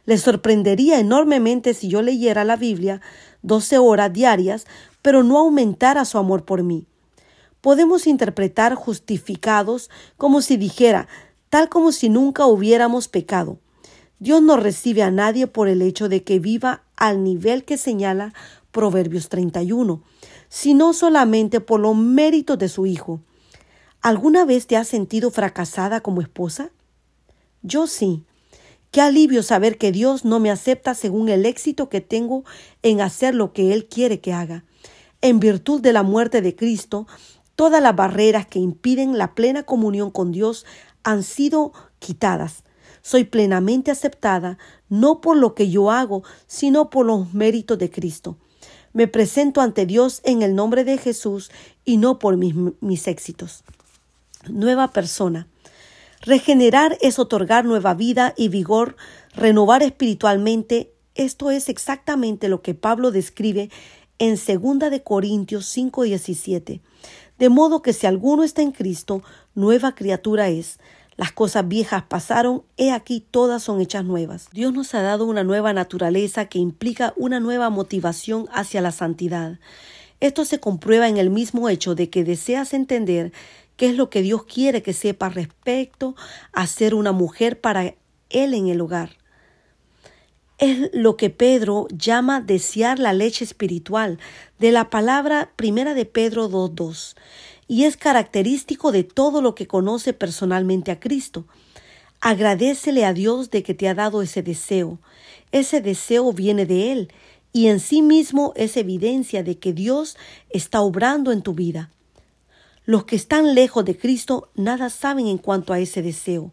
Le 0.07 0.19
sorprendería 0.19 1.01
enormemente 1.01 1.75
si 1.75 1.89
yo 1.89 2.03
leyera 2.03 2.45
la 2.45 2.57
Biblia 2.57 3.01
doce 3.43 3.79
horas 3.79 4.13
diarias, 4.13 4.67
pero 5.03 5.23
no 5.23 5.39
aumentara 5.39 6.05
su 6.05 6.19
amor 6.19 6.45
por 6.45 6.63
mí. 6.63 6.87
Podemos 7.61 8.07
interpretar 8.07 8.75
justificados 8.75 9.91
como 10.17 10.43
si 10.43 10.57
dijera, 10.57 11.09
tal 11.49 11.69
como 11.69 11.93
si 11.93 12.09
nunca 12.09 12.47
hubiéramos 12.47 13.09
pecado. 13.09 13.59
Dios 14.19 14.43
no 14.43 14.57
recibe 14.57 15.03
a 15.03 15.11
nadie 15.11 15.47
por 15.47 15.69
el 15.69 15.83
hecho 15.83 16.09
de 16.09 16.23
que 16.23 16.39
viva 16.39 16.83
al 16.97 17.25
nivel 17.25 17.65
que 17.65 17.77
señala 17.77 18.33
Proverbios 18.71 19.29
31, 19.29 20.03
sino 20.49 20.93
solamente 20.93 21.61
por 21.61 21.81
los 21.81 21.97
méritos 21.97 22.59
de 22.59 22.69
su 22.69 22.87
Hijo. 22.87 23.21
¿Alguna 24.01 24.45
vez 24.45 24.67
te 24.67 24.77
has 24.77 24.89
sentido 24.89 25.31
fracasada 25.31 26.01
como 26.01 26.21
esposa? 26.21 26.71
Yo 27.63 27.87
sí. 27.87 28.25
Qué 28.95 29.01
alivio 29.01 29.43
saber 29.43 29.77
que 29.77 29.91
Dios 29.91 30.25
no 30.25 30.39
me 30.39 30.53
acepta 30.53 30.95
según 30.95 31.29
el 31.29 31.47
éxito 31.47 31.89
que 31.89 32.01
tengo 32.01 32.45
en 32.85 33.01
hacer 33.01 33.35
lo 33.35 33.53
que 33.53 33.73
Él 33.73 33.87
quiere 33.87 34.21
que 34.21 34.33
haga. 34.33 34.63
En 35.21 35.41
virtud 35.41 35.81
de 35.81 35.93
la 35.93 36.05
muerte 36.05 36.43
de 36.43 36.55
Cristo, 36.55 37.09
todas 37.57 37.83
las 37.83 37.97
barreras 37.97 38.47
que 38.47 38.61
impiden 38.61 39.19
la 39.19 39.35
plena 39.35 39.65
comunión 39.65 40.13
con 40.13 40.31
Dios 40.31 40.65
han 41.03 41.25
sido 41.25 41.73
quitadas. 41.99 42.63
Soy 43.03 43.25
plenamente 43.25 43.91
aceptada 43.91 44.59
no 44.89 45.21
por 45.21 45.39
lo 45.39 45.57
que 45.57 45.69
yo 45.69 45.91
hago, 45.91 46.23
sino 46.47 46.89
por 46.89 47.05
los 47.05 47.35
méritos 47.35 47.81
de 47.81 47.91
Cristo. 47.91 48.37
Me 48.93 49.09
presento 49.09 49.61
ante 49.61 49.87
Dios 49.87 50.21
en 50.23 50.43
el 50.43 50.55
nombre 50.55 50.85
de 50.85 50.99
Jesús 50.99 51.51
y 51.85 51.97
no 51.97 52.21
por 52.21 52.37
mis, 52.37 52.55
mis 52.81 53.09
éxitos. 53.09 53.65
Nueva 54.49 54.93
persona. 54.93 55.49
Regenerar 56.25 56.97
es 57.03 57.19
otorgar 57.19 57.67
nueva 57.67 57.93
vida 57.93 58.33
y 58.35 58.49
vigor, 58.49 58.97
renovar 59.35 59.83
espiritualmente. 59.83 60.91
Esto 61.15 61.51
es 61.51 61.69
exactamente 61.69 62.49
lo 62.49 62.63
que 62.63 62.73
Pablo 62.73 63.11
describe 63.11 63.69
en 64.19 64.37
2 64.37 64.91
de 64.91 65.03
Corintios 65.03 65.67
5:17. 65.67 66.81
De 67.39 67.49
modo 67.51 67.83
que 67.83 67.93
si 67.93 68.07
alguno 68.07 68.43
está 68.43 68.63
en 68.63 68.73
Cristo, 68.73 69.23
nueva 69.55 69.95
criatura 69.95 70.49
es. 70.49 70.79
Las 71.17 71.31
cosas 71.31 71.69
viejas 71.69 72.05
pasaron, 72.09 72.63
he 72.79 72.91
aquí 72.91 73.21
todas 73.31 73.63
son 73.63 73.83
hechas 73.83 74.05
nuevas. 74.05 74.49
Dios 74.51 74.73
nos 74.73 74.95
ha 74.95 75.03
dado 75.03 75.27
una 75.27 75.45
nueva 75.45 75.75
naturaleza 75.75 76.47
que 76.47 76.59
implica 76.59 77.13
una 77.17 77.39
nueva 77.39 77.69
motivación 77.69 78.49
hacia 78.51 78.81
la 78.81 78.93
santidad. 78.93 79.59
Esto 80.21 80.47
se 80.47 80.59
comprueba 80.59 81.07
en 81.09 81.19
el 81.19 81.29
mismo 81.29 81.69
hecho 81.69 81.95
de 81.95 82.09
que 82.09 82.25
deseas 82.25 82.73
entender 82.73 83.33
qué 83.77 83.87
es 83.87 83.97
lo 83.97 84.11
que 84.11 84.23
Dios 84.23 84.45
quiere 84.45 84.83
que 84.83 84.93
sepa 84.93 85.29
respecto 85.29 86.15
a 86.53 86.67
ser 86.67 86.95
una 86.95 87.13
mujer 87.13 87.61
para 87.61 87.95
Él 88.31 88.55
en 88.55 88.69
el 88.69 88.81
hogar. 88.81 89.17
Es 90.59 90.91
lo 90.93 91.17
que 91.17 91.31
Pedro 91.31 91.89
llama 91.91 92.41
desear 92.41 92.99
la 92.99 93.13
leche 93.13 93.45
espiritual, 93.45 94.19
de 94.59 94.71
la 94.71 94.89
palabra 94.89 95.53
primera 95.57 95.95
de 95.95 96.05
Pedro 96.05 96.49
2.2, 96.49 97.17
y 97.67 97.85
es 97.85 97.97
característico 97.97 98.93
de 98.93 99.03
todo 99.03 99.43
lo 99.43 99.55
que 99.55 99.67
conoce 99.67 100.13
personalmente 100.13 100.93
a 100.93 101.01
Cristo. 101.01 101.45
Agradecele 102.21 103.05
a 103.05 103.13
Dios 103.13 103.51
de 103.51 103.63
que 103.63 103.75
te 103.75 103.89
ha 103.89 103.95
dado 103.95 104.23
ese 104.23 104.43
deseo. 104.43 104.99
Ese 105.53 105.81
deseo 105.81 106.33
viene 106.33 106.67
de 106.67 106.93
Él 106.93 107.13
y 107.53 107.69
en 107.69 107.81
sí 107.81 108.03
mismo 108.03 108.53
es 108.57 108.77
evidencia 108.77 109.43
de 109.43 109.59
que 109.59 109.73
Dios 109.73 110.17
está 110.51 110.81
obrando 110.81 111.33
en 111.33 111.43
tu 111.43 111.55
vida. 111.55 111.91
Los 112.87 113.05
que 113.05 113.17
están 113.17 113.55
lejos 113.55 113.85
de 113.87 113.97
Cristo 113.97 114.51
nada 114.55 114.91
saben 114.91 115.27
en 115.27 115.39
cuanto 115.39 115.73
a 115.73 115.79
ese 115.79 116.03
deseo. 116.03 116.53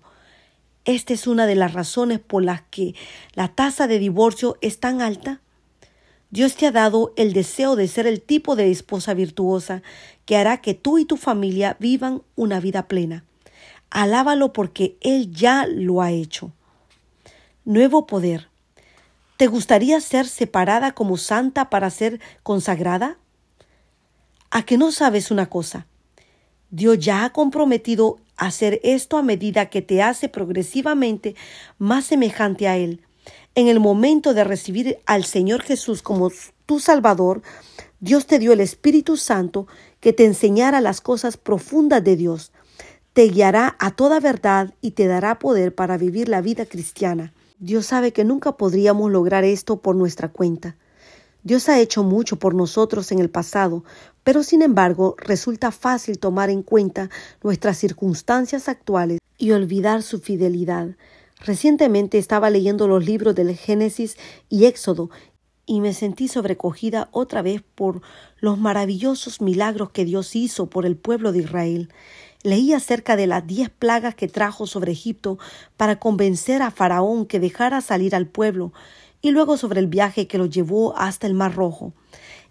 Esta 0.85 1.13
es 1.13 1.27
una 1.27 1.45
de 1.45 1.55
las 1.55 1.73
razones 1.73 2.19
por 2.19 2.41
las 2.43 2.61
que 2.71 2.95
la 3.33 3.49
tasa 3.49 3.85
de 3.87 3.99
divorcio 3.99 4.57
es 4.61 4.79
tan 4.79 5.01
alta. 5.01 5.41
Dios 6.29 6.55
te 6.55 6.67
ha 6.67 6.71
dado 6.71 7.13
el 7.17 7.33
deseo 7.33 7.75
de 7.75 7.89
ser 7.89 8.07
el 8.07 8.21
tipo 8.21 8.55
de 8.55 8.71
esposa 8.71 9.13
virtuosa 9.13 9.83
que 10.25 10.37
hará 10.37 10.61
que 10.61 10.73
tú 10.73 10.97
y 10.97 11.03
tu 11.05 11.17
familia 11.17 11.75
vivan 11.79 12.21
una 12.37 12.61
vida 12.61 12.87
plena. 12.87 13.25
Alábalo 13.89 14.53
porque 14.53 14.95
Él 15.01 15.33
ya 15.33 15.67
lo 15.67 16.01
ha 16.01 16.11
hecho. 16.11 16.53
Nuevo 17.65 18.07
poder. 18.07 18.47
¿Te 19.35 19.47
gustaría 19.47 19.99
ser 19.99 20.25
separada 20.27 20.93
como 20.93 21.17
santa 21.17 21.69
para 21.69 21.89
ser 21.89 22.21
consagrada? 22.41 23.17
¿A 24.49 24.63
que 24.63 24.77
no 24.77 24.93
sabes 24.93 25.29
una 25.29 25.49
cosa? 25.49 25.87
Dios 26.71 26.99
ya 26.99 27.25
ha 27.25 27.33
comprometido 27.33 28.17
hacer 28.37 28.79
esto 28.83 29.17
a 29.17 29.21
medida 29.21 29.69
que 29.69 29.81
te 29.81 30.01
hace 30.01 30.29
progresivamente 30.29 31.35
más 31.77 32.05
semejante 32.05 32.67
a 32.67 32.77
Él. 32.77 33.01
En 33.55 33.67
el 33.67 33.81
momento 33.81 34.33
de 34.33 34.45
recibir 34.45 34.99
al 35.05 35.25
Señor 35.25 35.61
Jesús 35.61 36.01
como 36.01 36.31
tu 36.65 36.79
Salvador, 36.79 37.41
Dios 37.99 38.25
te 38.25 38.39
dio 38.39 38.53
el 38.53 38.61
Espíritu 38.61 39.17
Santo 39.17 39.67
que 39.99 40.13
te 40.13 40.25
enseñara 40.25 40.79
las 40.79 41.01
cosas 41.01 41.35
profundas 41.35 42.03
de 42.03 42.15
Dios. 42.15 42.53
Te 43.11 43.27
guiará 43.27 43.75
a 43.77 43.91
toda 43.91 44.21
verdad 44.21 44.73
y 44.79 44.91
te 44.91 45.07
dará 45.07 45.37
poder 45.37 45.75
para 45.75 45.97
vivir 45.97 46.29
la 46.29 46.39
vida 46.39 46.65
cristiana. 46.65 47.33
Dios 47.59 47.87
sabe 47.87 48.13
que 48.13 48.23
nunca 48.23 48.53
podríamos 48.53 49.11
lograr 49.11 49.43
esto 49.43 49.81
por 49.81 49.97
nuestra 49.97 50.29
cuenta. 50.29 50.77
Dios 51.43 51.69
ha 51.69 51.79
hecho 51.79 52.03
mucho 52.03 52.37
por 52.37 52.53
nosotros 52.53 53.11
en 53.11 53.19
el 53.19 53.29
pasado, 53.29 53.83
pero 54.23 54.43
sin 54.43 54.61
embargo 54.61 55.15
resulta 55.17 55.71
fácil 55.71 56.19
tomar 56.19 56.49
en 56.49 56.61
cuenta 56.61 57.09
nuestras 57.43 57.77
circunstancias 57.77 58.69
actuales 58.69 59.19
y 59.37 59.51
olvidar 59.51 60.03
su 60.03 60.19
fidelidad. 60.19 60.95
Recientemente 61.43 62.19
estaba 62.19 62.51
leyendo 62.51 62.87
los 62.87 63.03
libros 63.03 63.33
del 63.33 63.55
Génesis 63.55 64.17
y 64.49 64.65
Éxodo 64.65 65.09
y 65.65 65.81
me 65.81 65.93
sentí 65.93 66.27
sobrecogida 66.27 67.09
otra 67.11 67.41
vez 67.41 67.63
por 67.75 68.01
los 68.39 68.59
maravillosos 68.59 69.41
milagros 69.41 69.89
que 69.89 70.05
Dios 70.05 70.35
hizo 70.35 70.69
por 70.69 70.85
el 70.85 70.95
pueblo 70.95 71.31
de 71.31 71.39
Israel. 71.39 71.89
Leí 72.43 72.73
acerca 72.73 73.15
de 73.15 73.25
las 73.25 73.47
diez 73.47 73.69
plagas 73.69 74.13
que 74.13 74.27
trajo 74.27 74.67
sobre 74.67 74.91
Egipto 74.91 75.39
para 75.77 75.97
convencer 75.97 76.61
a 76.61 76.71
Faraón 76.71 77.25
que 77.25 77.39
dejara 77.39 77.81
salir 77.81 78.15
al 78.15 78.27
pueblo, 78.27 78.73
y 79.21 79.31
luego 79.31 79.57
sobre 79.57 79.79
el 79.79 79.87
viaje 79.87 80.27
que 80.27 80.37
lo 80.37 80.45
llevó 80.45 80.97
hasta 80.97 81.27
el 81.27 81.33
Mar 81.33 81.55
Rojo. 81.55 81.93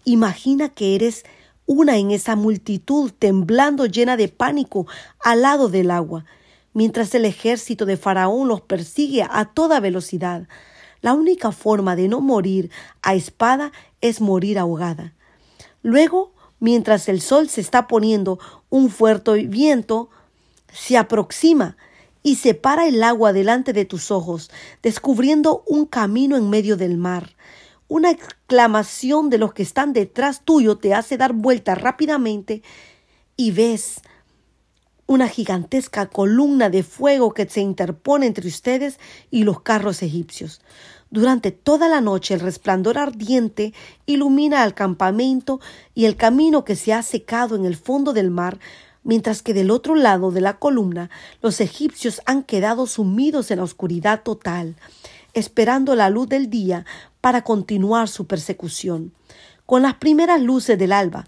Imagina 0.05 0.69
que 0.69 0.95
eres 0.95 1.23
una 1.65 1.97
en 1.97 2.11
esa 2.11 2.35
multitud 2.35 3.11
temblando 3.17 3.85
llena 3.85 4.17
de 4.17 4.27
pánico 4.27 4.87
al 5.19 5.41
lado 5.41 5.69
del 5.69 5.91
agua, 5.91 6.25
mientras 6.73 7.13
el 7.15 7.25
ejército 7.25 7.85
de 7.85 7.97
Faraón 7.97 8.47
los 8.47 8.61
persigue 8.61 9.23
a 9.29 9.45
toda 9.45 9.79
velocidad. 9.79 10.47
La 11.01 11.13
única 11.13 11.51
forma 11.51 11.95
de 11.95 12.07
no 12.07 12.21
morir 12.21 12.71
a 13.01 13.15
espada 13.15 13.71
es 14.01 14.21
morir 14.21 14.59
ahogada. 14.59 15.13
Luego, 15.81 16.33
mientras 16.59 17.09
el 17.09 17.21
sol 17.21 17.49
se 17.49 17.61
está 17.61 17.87
poniendo, 17.87 18.39
un 18.69 18.89
fuerte 18.89 19.45
viento 19.47 20.09
se 20.71 20.97
aproxima 20.97 21.75
y 22.23 22.35
separa 22.35 22.87
el 22.87 23.03
agua 23.03 23.33
delante 23.33 23.73
de 23.73 23.85
tus 23.85 24.11
ojos, 24.11 24.51
descubriendo 24.81 25.63
un 25.67 25.85
camino 25.85 26.37
en 26.37 26.49
medio 26.49 26.77
del 26.77 26.97
mar. 26.97 27.35
Una 27.87 28.11
exclamación 28.11 29.29
de 29.29 29.37
los 29.37 29.53
que 29.53 29.63
están 29.63 29.93
detrás 29.93 30.43
tuyo 30.45 30.77
te 30.77 30.93
hace 30.93 31.17
dar 31.17 31.33
vuelta 31.33 31.75
rápidamente 31.75 32.61
y 33.35 33.51
ves 33.51 34.01
una 35.07 35.27
gigantesca 35.27 36.05
columna 36.05 36.69
de 36.69 36.83
fuego 36.83 37.33
que 37.33 37.49
se 37.49 37.59
interpone 37.59 38.27
entre 38.27 38.47
ustedes 38.47 38.97
y 39.29 39.43
los 39.43 39.61
carros 39.61 40.03
egipcios. 40.03 40.61
Durante 41.09 41.51
toda 41.51 41.89
la 41.89 41.99
noche 41.99 42.33
el 42.33 42.39
resplandor 42.39 42.97
ardiente 42.97 43.73
ilumina 44.05 44.63
el 44.63 44.73
campamento 44.73 45.59
y 45.93 46.05
el 46.05 46.15
camino 46.15 46.63
que 46.63 46.77
se 46.77 46.93
ha 46.93 47.03
secado 47.03 47.57
en 47.57 47.65
el 47.65 47.75
fondo 47.75 48.13
del 48.13 48.31
mar 48.31 48.59
mientras 49.03 49.41
que 49.41 49.53
del 49.53 49.71
otro 49.71 49.95
lado 49.95 50.31
de 50.31 50.41
la 50.41 50.57
columna 50.57 51.09
los 51.41 51.61
egipcios 51.61 52.21
han 52.25 52.43
quedado 52.43 52.87
sumidos 52.87 53.51
en 53.51 53.57
la 53.57 53.63
oscuridad 53.63 54.23
total, 54.23 54.75
esperando 55.33 55.95
la 55.95 56.09
luz 56.09 56.29
del 56.29 56.49
día 56.49 56.85
para 57.21 57.43
continuar 57.43 58.07
su 58.07 58.27
persecución. 58.27 59.13
Con 59.65 59.81
las 59.81 59.95
primeras 59.95 60.41
luces 60.41 60.77
del 60.77 60.91
alba, 60.91 61.25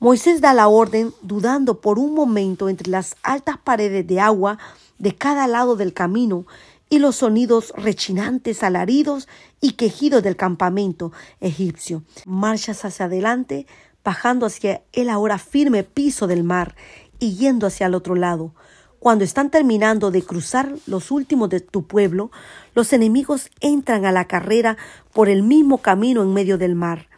Moisés 0.00 0.40
da 0.40 0.52
la 0.52 0.68
orden, 0.68 1.14
dudando 1.22 1.80
por 1.80 1.98
un 1.98 2.14
momento 2.14 2.68
entre 2.68 2.90
las 2.90 3.16
altas 3.22 3.56
paredes 3.56 4.06
de 4.06 4.20
agua 4.20 4.58
de 4.98 5.14
cada 5.14 5.46
lado 5.46 5.76
del 5.76 5.94
camino 5.94 6.46
y 6.90 6.98
los 6.98 7.16
sonidos 7.16 7.72
rechinantes, 7.76 8.62
alaridos 8.62 9.28
y 9.60 9.72
quejidos 9.72 10.22
del 10.22 10.36
campamento 10.36 11.12
egipcio. 11.40 12.02
Marchas 12.26 12.84
hacia 12.84 13.06
adelante, 13.06 13.66
bajando 14.04 14.46
hacia 14.46 14.82
el 14.92 15.08
ahora 15.08 15.38
firme 15.38 15.82
piso 15.82 16.26
del 16.26 16.44
mar 16.44 16.76
y 17.18 17.36
yendo 17.36 17.66
hacia 17.66 17.86
el 17.86 17.94
otro 17.94 18.14
lado. 18.14 18.54
Cuando 19.00 19.24
están 19.24 19.50
terminando 19.50 20.10
de 20.10 20.22
cruzar 20.22 20.72
los 20.86 21.10
últimos 21.10 21.50
de 21.50 21.60
tu 21.60 21.86
pueblo, 21.86 22.30
los 22.74 22.92
enemigos 22.92 23.50
entran 23.60 24.06
a 24.06 24.12
la 24.12 24.26
carrera 24.26 24.76
por 25.12 25.28
el 25.28 25.42
mismo 25.42 25.78
camino 25.78 26.22
en 26.22 26.32
medio 26.32 26.56
del 26.56 26.74
mar. 26.74 27.08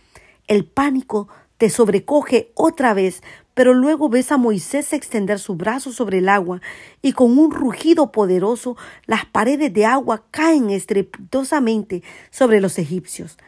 El 0.48 0.64
pánico 0.64 1.28
te 1.58 1.70
sobrecoge 1.70 2.50
otra 2.54 2.92
vez, 2.92 3.22
pero 3.54 3.72
luego 3.72 4.08
ves 4.08 4.32
a 4.32 4.36
Moisés 4.36 4.92
extender 4.92 5.38
su 5.38 5.54
brazo 5.54 5.92
sobre 5.92 6.18
el 6.18 6.28
agua 6.28 6.60
y 7.02 7.12
con 7.12 7.38
un 7.38 7.50
rugido 7.50 8.12
poderoso 8.12 8.76
las 9.06 9.24
paredes 9.24 9.72
de 9.72 9.86
agua 9.86 10.24
caen 10.30 10.70
estrepitosamente 10.70 12.02
sobre 12.30 12.60
los 12.60 12.78
egipcios. 12.78 13.38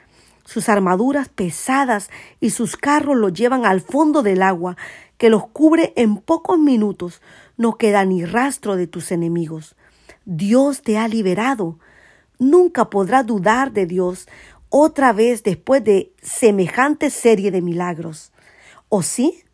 Sus 0.49 0.71
armaduras 0.71 1.29
pesadas 1.29 2.09
y 2.41 2.49
sus 2.49 2.79
carros 2.79 3.19
los 3.19 3.35
llevan 3.35 3.67
al 3.67 3.83
fondo 3.83 4.23
del 4.23 4.43
agua, 4.43 4.79
que 5.19 5.29
los 5.29 5.47
cubre 5.49 5.93
en 5.95 6.17
pocos 6.17 6.59
minutos. 6.59 7.21
No 7.59 7.77
queda 7.77 8.03
ni 8.07 8.25
rastro 8.25 8.75
de 8.75 8.87
tus 8.87 9.13
enemigos. 9.13 9.77
Dios 10.25 10.81
te 10.81 10.97
ha 10.97 11.07
liberado. 11.07 11.79
Nunca 12.39 12.89
podrás 12.89 13.27
dudar 13.27 13.73
de 13.73 13.85
Dios 13.85 14.27
otra 14.71 15.13
vez 15.13 15.43
después 15.43 15.85
de 15.85 16.15
semejante 16.23 17.11
serie 17.11 17.51
de 17.51 17.61
milagros. 17.61 18.33
¿O 18.89 19.03
sí? 19.03 19.45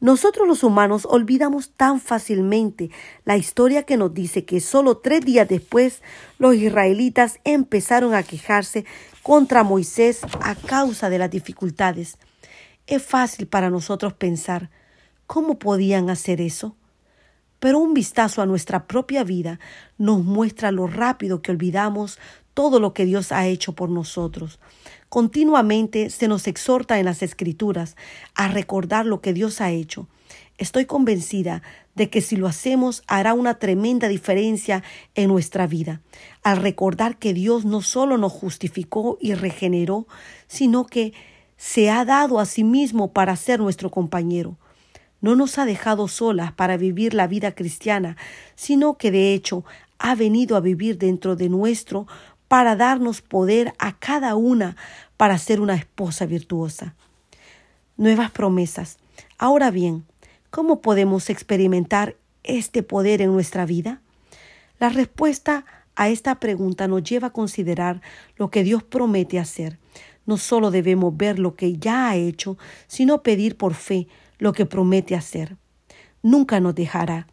Nosotros 0.00 0.48
los 0.48 0.62
humanos 0.64 1.06
olvidamos 1.08 1.72
tan 1.72 2.00
fácilmente 2.00 2.90
la 3.26 3.36
historia 3.36 3.82
que 3.82 3.98
nos 3.98 4.14
dice 4.14 4.46
que 4.46 4.60
solo 4.60 4.96
tres 4.96 5.20
días 5.20 5.46
después 5.46 6.02
los 6.38 6.54
israelitas 6.54 7.38
empezaron 7.44 8.14
a 8.14 8.22
quejarse 8.22 8.86
contra 9.22 9.62
Moisés 9.62 10.20
a 10.40 10.54
causa 10.54 11.10
de 11.10 11.18
las 11.18 11.30
dificultades. 11.30 12.16
Es 12.86 13.02
fácil 13.02 13.46
para 13.46 13.68
nosotros 13.68 14.14
pensar, 14.14 14.70
¿cómo 15.26 15.58
podían 15.58 16.08
hacer 16.08 16.40
eso? 16.40 16.76
Pero 17.58 17.78
un 17.78 17.92
vistazo 17.92 18.40
a 18.40 18.46
nuestra 18.46 18.86
propia 18.86 19.22
vida 19.22 19.60
nos 19.98 20.24
muestra 20.24 20.72
lo 20.72 20.86
rápido 20.86 21.42
que 21.42 21.50
olvidamos 21.50 22.18
todo 22.54 22.80
lo 22.80 22.92
que 22.92 23.04
Dios 23.04 23.32
ha 23.32 23.46
hecho 23.46 23.72
por 23.72 23.90
nosotros. 23.90 24.58
Continuamente 25.08 26.10
se 26.10 26.28
nos 26.28 26.46
exhorta 26.46 26.98
en 26.98 27.04
las 27.04 27.22
Escrituras 27.22 27.96
a 28.34 28.48
recordar 28.48 29.06
lo 29.06 29.20
que 29.20 29.32
Dios 29.32 29.60
ha 29.60 29.70
hecho. 29.70 30.06
Estoy 30.58 30.84
convencida 30.84 31.62
de 31.94 32.10
que 32.10 32.20
si 32.20 32.36
lo 32.36 32.46
hacemos 32.46 33.02
hará 33.06 33.34
una 33.34 33.58
tremenda 33.58 34.08
diferencia 34.08 34.82
en 35.14 35.28
nuestra 35.28 35.66
vida, 35.66 36.00
al 36.42 36.58
recordar 36.58 37.18
que 37.18 37.34
Dios 37.34 37.64
no 37.64 37.82
solo 37.82 38.18
nos 38.18 38.32
justificó 38.32 39.18
y 39.20 39.34
regeneró, 39.34 40.06
sino 40.46 40.86
que 40.86 41.12
se 41.56 41.90
ha 41.90 42.04
dado 42.04 42.38
a 42.38 42.46
sí 42.46 42.62
mismo 42.62 43.12
para 43.12 43.36
ser 43.36 43.60
nuestro 43.60 43.90
compañero 43.90 44.56
no 45.20 45.36
nos 45.36 45.58
ha 45.58 45.66
dejado 45.66 46.08
solas 46.08 46.52
para 46.52 46.76
vivir 46.76 47.14
la 47.14 47.26
vida 47.26 47.52
cristiana, 47.52 48.16
sino 48.54 48.96
que 48.96 49.10
de 49.10 49.34
hecho 49.34 49.64
ha 49.98 50.14
venido 50.14 50.56
a 50.56 50.60
vivir 50.60 50.96
dentro 50.96 51.36
de 51.36 51.48
nuestro 51.48 52.06
para 52.50 52.74
darnos 52.74 53.22
poder 53.22 53.74
a 53.78 53.96
cada 53.96 54.34
una 54.34 54.74
para 55.16 55.38
ser 55.38 55.60
una 55.60 55.76
esposa 55.76 56.26
virtuosa. 56.26 56.96
Nuevas 57.96 58.32
promesas. 58.32 58.98
Ahora 59.38 59.70
bien, 59.70 60.04
¿cómo 60.50 60.80
podemos 60.80 61.30
experimentar 61.30 62.16
este 62.42 62.82
poder 62.82 63.22
en 63.22 63.32
nuestra 63.32 63.66
vida? 63.66 64.02
La 64.80 64.88
respuesta 64.88 65.64
a 65.94 66.08
esta 66.08 66.40
pregunta 66.40 66.88
nos 66.88 67.04
lleva 67.04 67.28
a 67.28 67.32
considerar 67.32 68.02
lo 68.34 68.50
que 68.50 68.64
Dios 68.64 68.82
promete 68.82 69.38
hacer. 69.38 69.78
No 70.26 70.36
solo 70.36 70.72
debemos 70.72 71.16
ver 71.16 71.38
lo 71.38 71.54
que 71.54 71.76
ya 71.76 72.08
ha 72.08 72.16
hecho, 72.16 72.58
sino 72.88 73.22
pedir 73.22 73.58
por 73.58 73.74
fe 73.74 74.08
lo 74.38 74.52
que 74.52 74.66
promete 74.66 75.14
hacer. 75.14 75.56
Nunca 76.20 76.58
nos 76.58 76.74
dejará. 76.74 77.28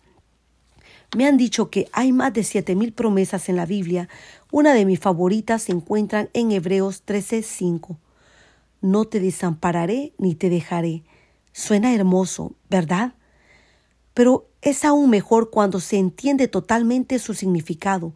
Me 1.15 1.25
han 1.25 1.37
dicho 1.37 1.69
que 1.69 1.87
hay 1.93 2.11
más 2.11 2.33
de 2.33 2.43
siete 2.43 2.75
mil 2.75 2.91
promesas 2.91 3.47
en 3.47 3.55
la 3.55 3.65
Biblia. 3.65 4.09
Una 4.51 4.73
de 4.73 4.85
mis 4.85 4.99
favoritas 4.99 5.63
se 5.63 5.71
encuentra 5.71 6.27
en 6.33 6.51
Hebreos 6.51 7.03
13:5. 7.05 7.97
No 8.81 9.05
te 9.05 9.19
desampararé 9.19 10.13
ni 10.17 10.35
te 10.35 10.49
dejaré. 10.49 11.03
Suena 11.53 11.95
hermoso, 11.95 12.53
¿verdad? 12.69 13.13
Pero 14.13 14.49
es 14.61 14.83
aún 14.83 15.09
mejor 15.09 15.49
cuando 15.49 15.79
se 15.79 15.97
entiende 15.97 16.47
totalmente 16.47 17.19
su 17.19 17.33
significado. 17.33 18.13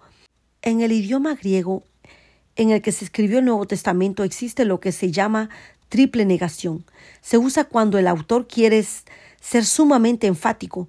En 0.61 0.81
el 0.81 0.91
idioma 0.91 1.35
griego 1.35 1.83
en 2.55 2.71
el 2.71 2.81
que 2.81 2.91
se 2.91 3.05
escribió 3.05 3.39
el 3.39 3.45
Nuevo 3.45 3.65
Testamento 3.65 4.23
existe 4.23 4.65
lo 4.65 4.79
que 4.79 4.91
se 4.91 5.11
llama 5.11 5.49
triple 5.89 6.25
negación. 6.25 6.85
Se 7.21 7.37
usa 7.37 7.63
cuando 7.63 7.97
el 7.97 8.07
autor 8.07 8.47
quiere 8.47 8.85
ser 9.39 9.65
sumamente 9.65 10.27
enfático. 10.27 10.87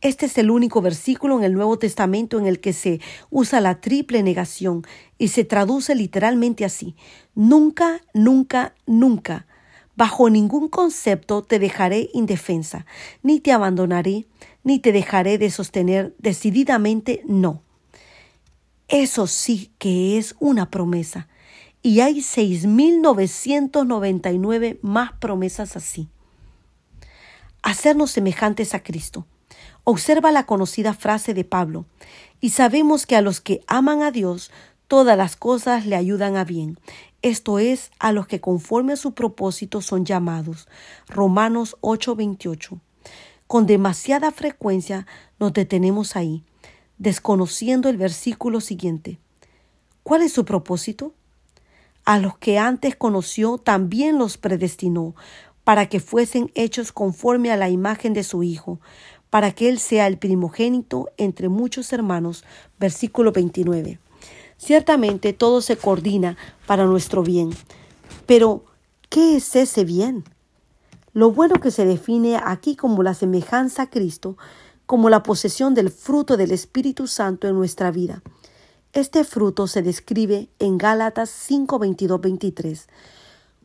Este 0.00 0.26
es 0.26 0.38
el 0.38 0.50
único 0.50 0.80
versículo 0.80 1.36
en 1.36 1.44
el 1.44 1.52
Nuevo 1.52 1.78
Testamento 1.78 2.38
en 2.38 2.46
el 2.46 2.60
que 2.60 2.72
se 2.72 3.02
usa 3.28 3.60
la 3.60 3.82
triple 3.82 4.22
negación 4.22 4.86
y 5.18 5.28
se 5.28 5.44
traduce 5.44 5.94
literalmente 5.94 6.64
así. 6.64 6.96
Nunca, 7.34 8.00
nunca, 8.14 8.74
nunca. 8.86 9.46
Bajo 9.96 10.30
ningún 10.30 10.68
concepto 10.68 11.42
te 11.42 11.58
dejaré 11.58 12.08
indefensa, 12.14 12.86
ni 13.22 13.40
te 13.40 13.52
abandonaré, 13.52 14.26
ni 14.64 14.78
te 14.78 14.92
dejaré 14.92 15.36
de 15.36 15.50
sostener 15.50 16.14
decididamente 16.18 17.22
no. 17.26 17.62
Eso 18.88 19.26
sí 19.26 19.70
que 19.76 20.16
es 20.16 20.34
una 20.40 20.70
promesa 20.70 21.28
y 21.82 22.00
hay 22.00 22.20
6.999 22.20 24.78
más 24.80 25.12
promesas 25.12 25.76
así. 25.76 26.08
Hacernos 27.62 28.10
semejantes 28.10 28.72
a 28.74 28.82
Cristo. 28.82 29.26
Observa 29.84 30.30
la 30.30 30.46
conocida 30.46 30.94
frase 30.94 31.34
de 31.34 31.44
Pablo, 31.44 31.86
y 32.40 32.50
sabemos 32.50 33.06
que 33.06 33.16
a 33.16 33.22
los 33.22 33.40
que 33.40 33.62
aman 33.66 34.02
a 34.02 34.10
Dios, 34.10 34.50
todas 34.88 35.16
las 35.16 35.36
cosas 35.36 35.86
le 35.86 35.96
ayudan 35.96 36.36
a 36.36 36.44
bien. 36.44 36.78
Esto 37.22 37.58
es, 37.58 37.90
a 37.98 38.12
los 38.12 38.26
que 38.26 38.40
conforme 38.40 38.94
a 38.94 38.96
su 38.96 39.12
propósito 39.12 39.82
son 39.82 40.04
llamados. 40.04 40.68
Romanos 41.08 41.76
8:28. 41.80 42.80
Con 43.46 43.66
demasiada 43.66 44.30
frecuencia 44.30 45.06
nos 45.38 45.52
detenemos 45.52 46.16
ahí, 46.16 46.44
desconociendo 46.98 47.88
el 47.88 47.96
versículo 47.96 48.60
siguiente. 48.60 49.18
¿Cuál 50.02 50.22
es 50.22 50.32
su 50.32 50.44
propósito? 50.44 51.12
A 52.04 52.18
los 52.18 52.38
que 52.38 52.58
antes 52.58 52.96
conoció 52.96 53.58
también 53.58 54.18
los 54.18 54.38
predestinó 54.38 55.14
para 55.64 55.88
que 55.88 56.00
fuesen 56.00 56.50
hechos 56.54 56.90
conforme 56.90 57.52
a 57.52 57.56
la 57.56 57.68
imagen 57.68 58.14
de 58.14 58.24
su 58.24 58.42
Hijo, 58.42 58.80
para 59.30 59.52
que 59.52 59.68
Él 59.68 59.78
sea 59.78 60.06
el 60.06 60.18
primogénito 60.18 61.08
entre 61.16 61.48
muchos 61.48 61.92
hermanos. 61.92 62.44
Versículo 62.78 63.32
29. 63.32 63.98
Ciertamente 64.56 65.32
todo 65.32 65.62
se 65.62 65.76
coordina 65.76 66.36
para 66.66 66.84
nuestro 66.84 67.22
bien. 67.22 67.50
Pero, 68.26 68.64
¿qué 69.08 69.36
es 69.36 69.56
ese 69.56 69.84
bien? 69.84 70.24
Lo 71.12 71.30
bueno 71.30 71.54
que 71.60 71.70
se 71.70 71.86
define 71.86 72.38
aquí 72.42 72.76
como 72.76 73.02
la 73.02 73.14
semejanza 73.14 73.82
a 73.82 73.90
Cristo, 73.90 74.36
como 74.86 75.08
la 75.08 75.22
posesión 75.22 75.74
del 75.74 75.90
fruto 75.90 76.36
del 76.36 76.50
Espíritu 76.50 77.06
Santo 77.06 77.48
en 77.48 77.54
nuestra 77.54 77.90
vida. 77.90 78.22
Este 78.92 79.24
fruto 79.24 79.66
se 79.66 79.82
describe 79.82 80.48
en 80.58 80.76
Gálatas 80.76 81.30
5, 81.30 81.78
22, 81.78 82.20
23 82.20 82.88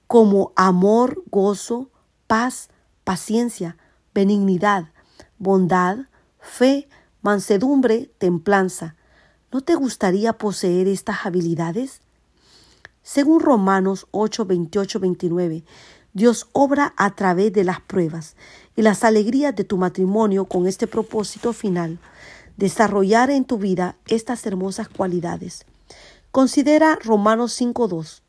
como 0.07 0.53
amor, 0.55 1.23
gozo, 1.31 1.89
paz, 2.27 2.69
paciencia, 3.03 3.77
benignidad, 4.13 4.91
bondad, 5.37 6.07
fe, 6.39 6.87
mansedumbre, 7.21 8.11
templanza. 8.17 8.95
¿No 9.51 9.61
te 9.61 9.75
gustaría 9.75 10.33
poseer 10.33 10.87
estas 10.87 11.25
habilidades? 11.25 12.01
Según 13.03 13.39
Romanos 13.39 14.07
8, 14.11 14.45
28, 14.45 14.99
29, 14.99 15.63
Dios 16.13 16.47
obra 16.53 16.93
a 16.97 17.15
través 17.15 17.53
de 17.53 17.63
las 17.63 17.81
pruebas 17.81 18.35
y 18.75 18.81
las 18.81 19.03
alegrías 19.03 19.55
de 19.55 19.63
tu 19.63 19.77
matrimonio 19.77 20.45
con 20.45 20.67
este 20.67 20.87
propósito 20.87 21.53
final 21.53 21.99
desarrollar 22.57 23.29
en 23.29 23.45
tu 23.45 23.57
vida 23.57 23.97
estas 24.07 24.45
hermosas 24.45 24.87
cualidades. 24.87 25.65
Considera 26.31 26.97
Romanos 27.03 27.59
5.2. 27.59 28.21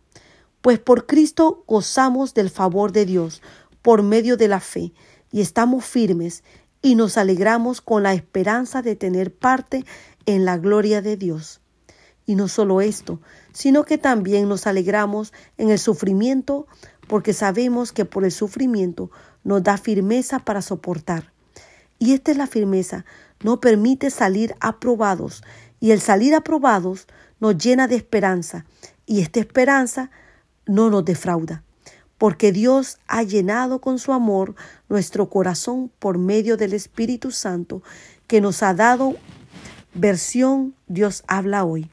Pues 0.60 0.78
por 0.78 1.06
Cristo 1.06 1.64
gozamos 1.66 2.34
del 2.34 2.50
favor 2.50 2.92
de 2.92 3.06
Dios 3.06 3.42
por 3.82 4.02
medio 4.02 4.36
de 4.36 4.48
la 4.48 4.60
fe 4.60 4.92
y 5.30 5.40
estamos 5.40 5.84
firmes 5.84 6.42
y 6.86 6.94
nos 6.94 7.18
alegramos 7.18 7.80
con 7.80 8.04
la 8.04 8.14
esperanza 8.14 8.80
de 8.80 8.94
tener 8.94 9.34
parte 9.34 9.84
en 10.24 10.44
la 10.44 10.56
gloria 10.56 11.02
de 11.02 11.16
Dios. 11.16 11.60
Y 12.26 12.36
no 12.36 12.46
solo 12.46 12.80
esto, 12.80 13.20
sino 13.52 13.82
que 13.82 13.98
también 13.98 14.48
nos 14.48 14.68
alegramos 14.68 15.32
en 15.58 15.70
el 15.70 15.80
sufrimiento 15.80 16.68
porque 17.08 17.32
sabemos 17.32 17.90
que 17.90 18.04
por 18.04 18.24
el 18.24 18.30
sufrimiento 18.30 19.10
nos 19.42 19.64
da 19.64 19.78
firmeza 19.78 20.38
para 20.38 20.62
soportar. 20.62 21.32
Y 21.98 22.12
esta 22.12 22.30
es 22.30 22.36
la 22.36 22.46
firmeza 22.46 23.04
no 23.42 23.58
permite 23.58 24.10
salir 24.10 24.54
aprobados 24.60 25.42
y 25.80 25.90
el 25.90 26.00
salir 26.00 26.36
aprobados 26.36 27.08
nos 27.40 27.58
llena 27.58 27.88
de 27.88 27.96
esperanza 27.96 28.64
y 29.06 29.22
esta 29.22 29.40
esperanza 29.40 30.12
no 30.66 30.88
nos 30.88 31.04
defrauda, 31.04 31.64
porque 32.18 32.52
Dios 32.52 32.98
ha 33.06 33.22
llenado 33.22 33.80
con 33.80 33.98
su 33.98 34.12
amor 34.12 34.54
nuestro 34.88 35.28
corazón 35.28 35.90
por 35.98 36.18
medio 36.18 36.56
del 36.56 36.72
Espíritu 36.72 37.30
Santo 37.30 37.82
que 38.26 38.40
nos 38.40 38.62
ha 38.62 38.74
dado 38.74 39.16
versión 39.94 40.74
Dios 40.86 41.24
habla 41.26 41.64
hoy. 41.64 41.90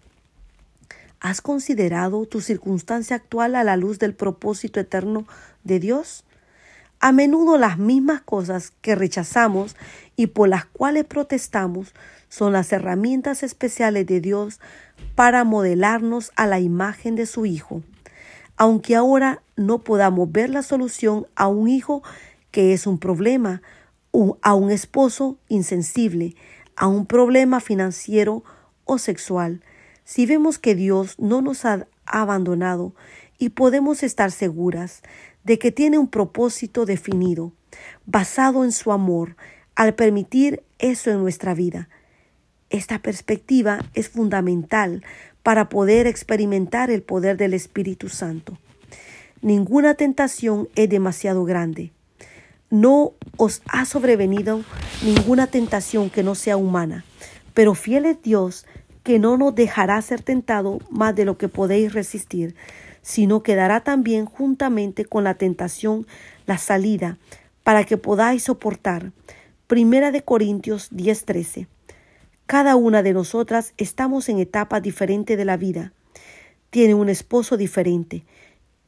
¿Has 1.20 1.42
considerado 1.42 2.26
tu 2.26 2.42
circunstancia 2.42 3.16
actual 3.16 3.56
a 3.56 3.64
la 3.64 3.78
luz 3.78 3.98
del 3.98 4.14
propósito 4.14 4.80
eterno 4.80 5.26
de 5.64 5.80
Dios? 5.80 6.26
A 7.00 7.12
menudo 7.12 7.58
las 7.58 7.78
mismas 7.78 8.22
cosas 8.22 8.74
que 8.82 8.96
rechazamos 8.96 9.76
y 10.16 10.28
por 10.28 10.50
las 10.50 10.66
cuales 10.66 11.06
protestamos 11.06 11.94
son 12.30 12.52
las 12.52 12.72
herramientas 12.74 13.44
especiales 13.44 14.06
de 14.06 14.20
Dios 14.20 14.60
para 15.16 15.44
modelarnos 15.44 16.32
a 16.36 16.48
la 16.48 16.60
imagen 16.60 17.16
de 17.16 17.26
su 17.26 17.46
Hijo. 17.46 17.84
Aunque 18.58 18.96
ahora 18.96 19.42
no 19.56 19.84
podamos 19.84 20.32
ver 20.32 20.50
la 20.50 20.64
solución 20.64 21.28
a 21.36 21.48
un 21.48 21.68
hijo 21.68 22.04
que 22.52 22.74
es 22.74 22.86
un 22.86 23.00
problema, 23.00 23.62
a 24.42 24.54
un 24.54 24.72
esposo 24.72 25.38
insensible, 25.48 26.36
a 26.76 26.88
un 26.88 27.06
problema 27.06 27.60
financiero 27.60 28.44
o 28.86 28.98
sexual, 28.98 29.64
si 30.04 30.26
vemos 30.26 30.60
que 30.60 30.76
Dios 30.76 31.18
no 31.18 31.42
nos 31.42 31.66
ha 31.66 31.88
abandonado 32.06 32.94
y 33.38 33.50
podemos 33.50 34.04
estar 34.04 34.32
seguras 34.32 35.02
de 35.44 35.60
que 35.60 35.72
tiene 35.72 35.98
un 35.98 36.08
propósito 36.08 36.86
definido, 36.86 37.54
basado 38.06 38.64
en 38.64 38.72
su 38.72 38.92
amor, 38.92 39.36
al 39.76 39.96
permitir 39.96 40.64
eso 40.78 41.10
en 41.10 41.20
nuestra 41.20 41.54
vida. 41.54 41.90
Esta 42.70 43.00
perspectiva 43.00 43.80
es 43.94 44.10
fundamental 44.10 45.04
para 45.44 45.70
poder 45.70 46.08
experimentar 46.08 46.90
el 46.90 47.04
poder 47.04 47.38
del 47.38 47.54
Espíritu 47.54 48.10
Santo. 48.10 48.58
Ninguna 49.42 49.94
tentación 49.94 50.70
es 50.76 50.90
demasiado 50.90 51.44
grande. 51.44 51.92
No 52.70 53.12
os 53.38 53.62
ha 53.68 53.86
sobrevenido 53.86 54.64
ninguna 55.04 55.48
tentación 55.48 56.10
que 56.10 56.24
no 56.24 56.34
sea 56.34 56.58
humana, 56.58 57.04
pero 57.54 57.76
fiel 57.76 58.06
es 58.06 58.22
Dios 58.22 58.66
que 59.04 59.20
no 59.20 59.38
nos 59.38 59.54
dejará 59.54 60.02
ser 60.02 60.22
tentado 60.22 60.80
más 60.90 61.14
de 61.14 61.26
lo 61.26 61.38
que 61.38 61.50
podéis 61.50 61.94
resistir, 61.94 62.56
sino 63.02 63.44
que 63.44 63.56
dará 63.56 63.82
también 63.82 64.26
juntamente 64.26 65.04
con 65.04 65.26
la 65.26 65.34
tentación 65.34 66.08
la 66.46 66.58
salida 66.58 67.18
para 67.64 67.84
que 67.84 67.98
podáis 67.98 68.44
soportar. 68.44 69.12
Primera 69.68 70.12
de 70.12 70.24
Corintios 70.24 70.90
10:13. 70.92 71.68
Cada 72.54 72.76
una 72.76 73.02
de 73.02 73.14
nosotras 73.14 73.74
estamos 73.78 74.30
en 74.30 74.38
etapas 74.38 74.84
diferentes 74.84 75.36
de 75.36 75.44
la 75.44 75.58
vida. 75.58 75.92
Tiene 76.70 76.94
un 76.94 77.10
esposo 77.10 77.58
diferente, 77.58 78.26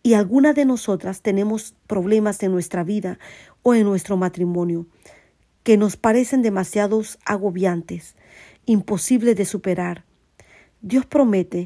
y 0.04 0.14
algunas 0.14 0.54
de 0.54 0.66
nosotras 0.66 1.24
tenemos 1.24 1.74
problemas 1.88 2.44
en 2.44 2.52
nuestra 2.52 2.84
vida 2.84 3.18
o 3.64 3.74
en 3.74 3.86
nuestro 3.86 4.18
matrimonio 4.18 4.86
que 5.64 5.78
nos 5.78 5.98
parecen 5.98 6.44
demasiados 6.44 7.18
agobiantes, 7.26 8.16
imposibles 8.68 9.36
de 9.36 9.46
superar. 9.46 10.06
Dios 10.82 11.08
promete 11.08 11.66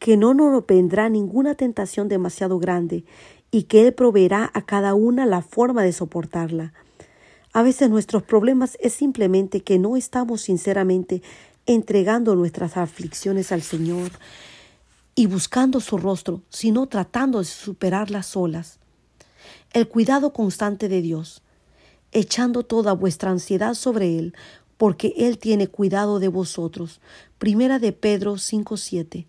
que 0.00 0.16
no 0.16 0.34
nos 0.34 0.66
vendrá 0.66 1.08
ninguna 1.08 1.54
tentación 1.54 2.08
demasiado 2.08 2.58
grande 2.58 3.04
y 3.52 3.62
que 3.62 3.86
Él 3.86 3.94
proveerá 3.94 4.50
a 4.54 4.62
cada 4.62 4.94
una 4.94 5.24
la 5.24 5.42
forma 5.42 5.84
de 5.84 5.92
soportarla. 5.92 6.72
A 7.58 7.62
veces 7.64 7.90
nuestros 7.90 8.22
problemas 8.22 8.78
es 8.80 8.92
simplemente 8.92 9.62
que 9.62 9.80
no 9.80 9.96
estamos 9.96 10.42
sinceramente 10.42 11.22
entregando 11.66 12.36
nuestras 12.36 12.76
aflicciones 12.76 13.50
al 13.50 13.62
Señor 13.62 14.12
y 15.16 15.26
buscando 15.26 15.80
su 15.80 15.98
rostro, 15.98 16.40
sino 16.50 16.86
tratando 16.86 17.40
de 17.40 17.46
superarlas 17.46 18.26
solas. 18.26 18.78
El 19.72 19.88
cuidado 19.88 20.32
constante 20.32 20.88
de 20.88 21.02
Dios, 21.02 21.42
echando 22.12 22.62
toda 22.62 22.92
vuestra 22.92 23.32
ansiedad 23.32 23.74
sobre 23.74 24.16
Él, 24.20 24.34
porque 24.76 25.12
Él 25.16 25.38
tiene 25.38 25.66
cuidado 25.66 26.20
de 26.20 26.28
vosotros. 26.28 27.00
Primera 27.38 27.80
de 27.80 27.90
Pedro 27.90 28.34
5.7. 28.34 29.26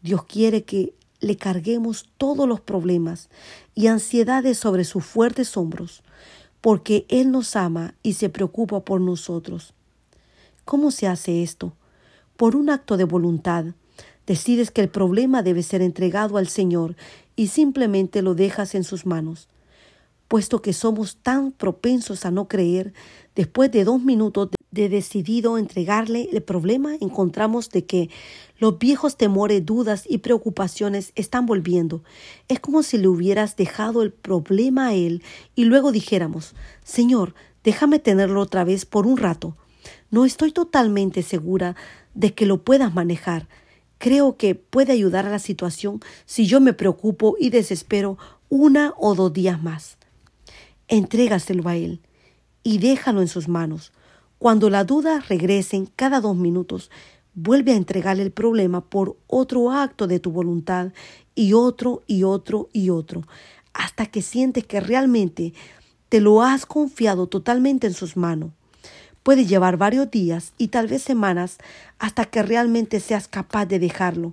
Dios 0.00 0.24
quiere 0.24 0.64
que 0.64 0.94
le 1.20 1.36
carguemos 1.36 2.06
todos 2.16 2.48
los 2.48 2.62
problemas 2.62 3.28
y 3.74 3.88
ansiedades 3.88 4.56
sobre 4.56 4.84
sus 4.84 5.04
fuertes 5.04 5.54
hombros, 5.58 6.02
porque 6.60 7.06
Él 7.08 7.30
nos 7.30 7.56
ama 7.56 7.94
y 8.02 8.14
se 8.14 8.28
preocupa 8.28 8.80
por 8.80 9.00
nosotros. 9.00 9.74
¿Cómo 10.64 10.90
se 10.90 11.06
hace 11.06 11.42
esto? 11.42 11.74
Por 12.36 12.56
un 12.56 12.70
acto 12.70 12.96
de 12.96 13.04
voluntad, 13.04 13.66
Decides 14.28 14.70
que 14.70 14.82
el 14.82 14.90
problema 14.90 15.42
debe 15.42 15.62
ser 15.62 15.80
entregado 15.80 16.36
al 16.36 16.48
Señor 16.48 16.96
y 17.34 17.46
simplemente 17.46 18.20
lo 18.20 18.34
dejas 18.34 18.74
en 18.74 18.84
sus 18.84 19.06
manos. 19.06 19.48
Puesto 20.28 20.60
que 20.60 20.74
somos 20.74 21.16
tan 21.16 21.50
propensos 21.50 22.26
a 22.26 22.30
no 22.30 22.46
creer, 22.46 22.92
después 23.34 23.72
de 23.72 23.84
dos 23.84 24.02
minutos 24.02 24.50
de 24.70 24.90
decidido 24.90 25.56
entregarle 25.56 26.28
el 26.30 26.42
problema, 26.42 26.94
encontramos 27.00 27.70
de 27.70 27.86
que 27.86 28.10
los 28.58 28.78
viejos 28.78 29.16
temores, 29.16 29.64
dudas 29.64 30.04
y 30.08 30.18
preocupaciones 30.18 31.12
están 31.14 31.46
volviendo. 31.46 32.02
Es 32.48 32.60
como 32.60 32.82
si 32.82 32.98
le 32.98 33.08
hubieras 33.08 33.56
dejado 33.56 34.02
el 34.02 34.12
problema 34.12 34.88
a 34.88 34.94
él 34.94 35.22
y 35.54 35.64
luego 35.64 35.92
dijéramos, 35.92 36.54
Señor, 36.84 37.34
déjame 37.62 38.00
tenerlo 38.00 38.40
otra 38.40 38.64
vez 38.64 38.84
por 38.84 39.06
un 39.06 39.16
rato. 39.16 39.56
No 40.10 40.24
estoy 40.24 40.52
totalmente 40.52 41.22
segura 41.22 41.76
de 42.14 42.34
que 42.34 42.46
lo 42.46 42.62
puedas 42.64 42.92
manejar. 42.92 43.48
Creo 43.98 44.36
que 44.36 44.54
puede 44.54 44.92
ayudar 44.92 45.26
a 45.26 45.30
la 45.30 45.38
situación 45.38 46.00
si 46.26 46.46
yo 46.46 46.60
me 46.60 46.72
preocupo 46.72 47.36
y 47.38 47.50
desespero 47.50 48.18
una 48.48 48.94
o 48.96 49.14
dos 49.14 49.32
días 49.32 49.62
más. 49.62 49.98
Entrégaselo 50.88 51.68
a 51.68 51.76
Él 51.76 52.00
y 52.62 52.78
déjalo 52.78 53.20
en 53.20 53.28
sus 53.28 53.48
manos. 53.48 53.92
Cuando 54.38 54.70
la 54.70 54.84
duda 54.84 55.20
regresen 55.28 55.86
cada 55.86 56.20
dos 56.20 56.36
minutos, 56.36 56.90
vuelve 57.40 57.72
a 57.72 57.76
entregarle 57.76 58.24
el 58.24 58.32
problema 58.32 58.80
por 58.80 59.16
otro 59.28 59.70
acto 59.70 60.08
de 60.08 60.18
tu 60.18 60.32
voluntad 60.32 60.92
y 61.36 61.52
otro 61.52 62.02
y 62.08 62.24
otro 62.24 62.68
y 62.72 62.90
otro, 62.90 63.22
hasta 63.72 64.06
que 64.06 64.22
sientes 64.22 64.66
que 64.66 64.80
realmente 64.80 65.54
te 66.08 66.20
lo 66.20 66.42
has 66.42 66.66
confiado 66.66 67.28
totalmente 67.28 67.86
en 67.86 67.94
sus 67.94 68.16
manos. 68.16 68.50
Puede 69.22 69.46
llevar 69.46 69.76
varios 69.76 70.10
días 70.10 70.52
y 70.58 70.68
tal 70.68 70.88
vez 70.88 71.02
semanas 71.02 71.58
hasta 71.98 72.24
que 72.24 72.42
realmente 72.42 72.98
seas 72.98 73.28
capaz 73.28 73.66
de 73.66 73.78
dejarlo. 73.78 74.32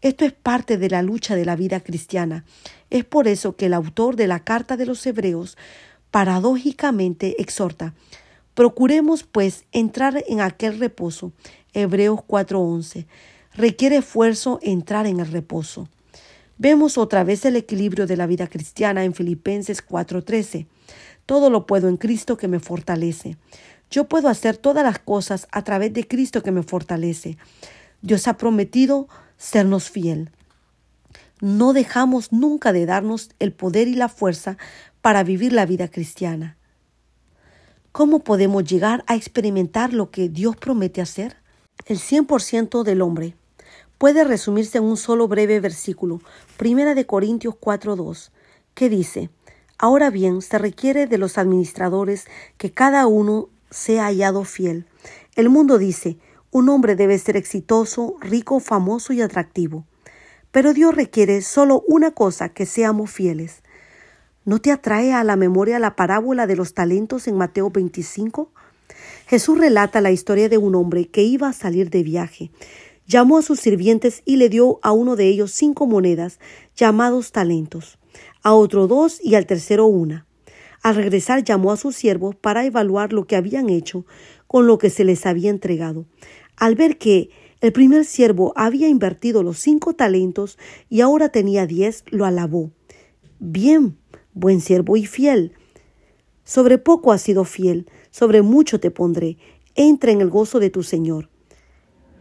Esto 0.00 0.24
es 0.24 0.32
parte 0.32 0.78
de 0.78 0.88
la 0.88 1.02
lucha 1.02 1.34
de 1.34 1.44
la 1.44 1.56
vida 1.56 1.80
cristiana. 1.80 2.44
Es 2.88 3.04
por 3.04 3.28
eso 3.28 3.56
que 3.56 3.66
el 3.66 3.74
autor 3.74 4.16
de 4.16 4.28
la 4.28 4.44
carta 4.44 4.76
de 4.76 4.86
los 4.86 5.04
Hebreos 5.04 5.58
paradójicamente 6.10 7.42
exhorta 7.42 7.92
Procuremos, 8.56 9.22
pues, 9.22 9.66
entrar 9.72 10.24
en 10.28 10.40
aquel 10.40 10.78
reposo. 10.78 11.30
Hebreos 11.76 12.20
4:11. 12.26 13.06
Requiere 13.52 13.98
esfuerzo 13.98 14.58
entrar 14.62 15.06
en 15.06 15.20
el 15.20 15.30
reposo. 15.30 15.90
Vemos 16.56 16.96
otra 16.96 17.22
vez 17.22 17.44
el 17.44 17.54
equilibrio 17.54 18.06
de 18.06 18.16
la 18.16 18.26
vida 18.26 18.46
cristiana 18.46 19.04
en 19.04 19.12
Filipenses 19.12 19.82
4:13. 19.82 20.66
Todo 21.26 21.50
lo 21.50 21.66
puedo 21.66 21.88
en 21.90 21.98
Cristo 21.98 22.38
que 22.38 22.48
me 22.48 22.60
fortalece. 22.60 23.36
Yo 23.90 24.08
puedo 24.08 24.30
hacer 24.30 24.56
todas 24.56 24.84
las 24.84 24.98
cosas 24.98 25.48
a 25.52 25.64
través 25.64 25.92
de 25.92 26.08
Cristo 26.08 26.42
que 26.42 26.50
me 26.50 26.62
fortalece. 26.62 27.36
Dios 28.00 28.26
ha 28.26 28.38
prometido 28.38 29.06
sernos 29.36 29.90
fiel. 29.90 30.30
No 31.42 31.74
dejamos 31.74 32.32
nunca 32.32 32.72
de 32.72 32.86
darnos 32.86 33.28
el 33.38 33.52
poder 33.52 33.86
y 33.86 33.96
la 33.96 34.08
fuerza 34.08 34.56
para 35.02 35.24
vivir 35.24 35.52
la 35.52 35.66
vida 35.66 35.88
cristiana. 35.88 36.56
¿Cómo 37.92 38.20
podemos 38.20 38.64
llegar 38.64 39.04
a 39.06 39.14
experimentar 39.14 39.92
lo 39.92 40.10
que 40.10 40.30
Dios 40.30 40.56
promete 40.56 41.02
hacer? 41.02 41.36
El 41.84 41.98
100% 41.98 42.82
del 42.82 43.02
hombre 43.02 43.36
puede 43.98 44.24
resumirse 44.24 44.78
en 44.78 44.84
un 44.84 44.96
solo 44.96 45.28
breve 45.28 45.60
versículo, 45.60 46.20
Primera 46.56 46.94
de 46.94 47.06
Corintios 47.06 47.54
4:2, 47.54 48.30
que 48.74 48.88
dice: 48.88 49.30
Ahora 49.78 50.10
bien, 50.10 50.40
se 50.42 50.58
requiere 50.58 51.06
de 51.06 51.18
los 51.18 51.38
administradores 51.38 52.26
que 52.56 52.72
cada 52.72 53.06
uno 53.06 53.50
sea 53.70 54.06
hallado 54.06 54.44
fiel. 54.44 54.86
El 55.34 55.50
mundo 55.50 55.78
dice, 55.78 56.18
un 56.50 56.70
hombre 56.70 56.96
debe 56.96 57.18
ser 57.18 57.36
exitoso, 57.36 58.16
rico, 58.20 58.60
famoso 58.60 59.12
y 59.12 59.20
atractivo. 59.20 59.84
Pero 60.50 60.72
Dios 60.72 60.94
requiere 60.94 61.42
solo 61.42 61.84
una 61.86 62.12
cosa, 62.12 62.48
que 62.48 62.64
seamos 62.64 63.10
fieles. 63.10 63.62
¿No 64.46 64.60
te 64.60 64.72
atrae 64.72 65.12
a 65.12 65.24
la 65.24 65.36
memoria 65.36 65.78
la 65.78 65.96
parábola 65.96 66.46
de 66.46 66.56
los 66.56 66.72
talentos 66.72 67.28
en 67.28 67.36
Mateo 67.36 67.70
25? 67.70 68.50
Jesús 69.26 69.58
relata 69.58 70.00
la 70.00 70.12
historia 70.12 70.48
de 70.48 70.56
un 70.56 70.76
hombre 70.76 71.08
que 71.08 71.24
iba 71.24 71.48
a 71.48 71.52
salir 71.52 71.90
de 71.90 72.04
viaje. 72.04 72.52
Llamó 73.08 73.38
a 73.38 73.42
sus 73.42 73.58
sirvientes 73.58 74.22
y 74.24 74.36
le 74.36 74.48
dio 74.48 74.78
a 74.82 74.92
uno 74.92 75.16
de 75.16 75.26
ellos 75.26 75.50
cinco 75.50 75.86
monedas, 75.86 76.38
llamados 76.76 77.32
talentos, 77.32 77.98
a 78.42 78.54
otro 78.54 78.86
dos 78.86 79.18
y 79.20 79.34
al 79.34 79.46
tercero 79.46 79.86
una. 79.86 80.26
Al 80.80 80.94
regresar 80.94 81.42
llamó 81.42 81.72
a 81.72 81.76
sus 81.76 81.96
siervos 81.96 82.36
para 82.36 82.64
evaluar 82.64 83.12
lo 83.12 83.26
que 83.26 83.34
habían 83.34 83.68
hecho 83.68 84.06
con 84.46 84.68
lo 84.68 84.78
que 84.78 84.90
se 84.90 85.04
les 85.04 85.26
había 85.26 85.50
entregado. 85.50 86.06
Al 86.56 86.76
ver 86.76 86.96
que 86.96 87.30
el 87.60 87.72
primer 87.72 88.04
siervo 88.04 88.52
había 88.54 88.88
invertido 88.88 89.42
los 89.42 89.58
cinco 89.58 89.94
talentos 89.94 90.56
y 90.88 91.00
ahora 91.00 91.30
tenía 91.30 91.66
diez, 91.66 92.04
lo 92.10 92.26
alabó. 92.26 92.70
Bien, 93.40 93.98
buen 94.34 94.60
siervo 94.60 94.96
y 94.96 95.04
fiel. 95.04 95.52
Sobre 96.44 96.78
poco 96.78 97.10
has 97.10 97.22
sido 97.22 97.44
fiel, 97.44 97.86
sobre 98.16 98.40
mucho 98.40 98.80
te 98.80 98.90
pondré. 98.90 99.36
Entra 99.74 100.10
en 100.10 100.22
el 100.22 100.30
gozo 100.30 100.58
de 100.58 100.70
tu 100.70 100.82
Señor. 100.82 101.28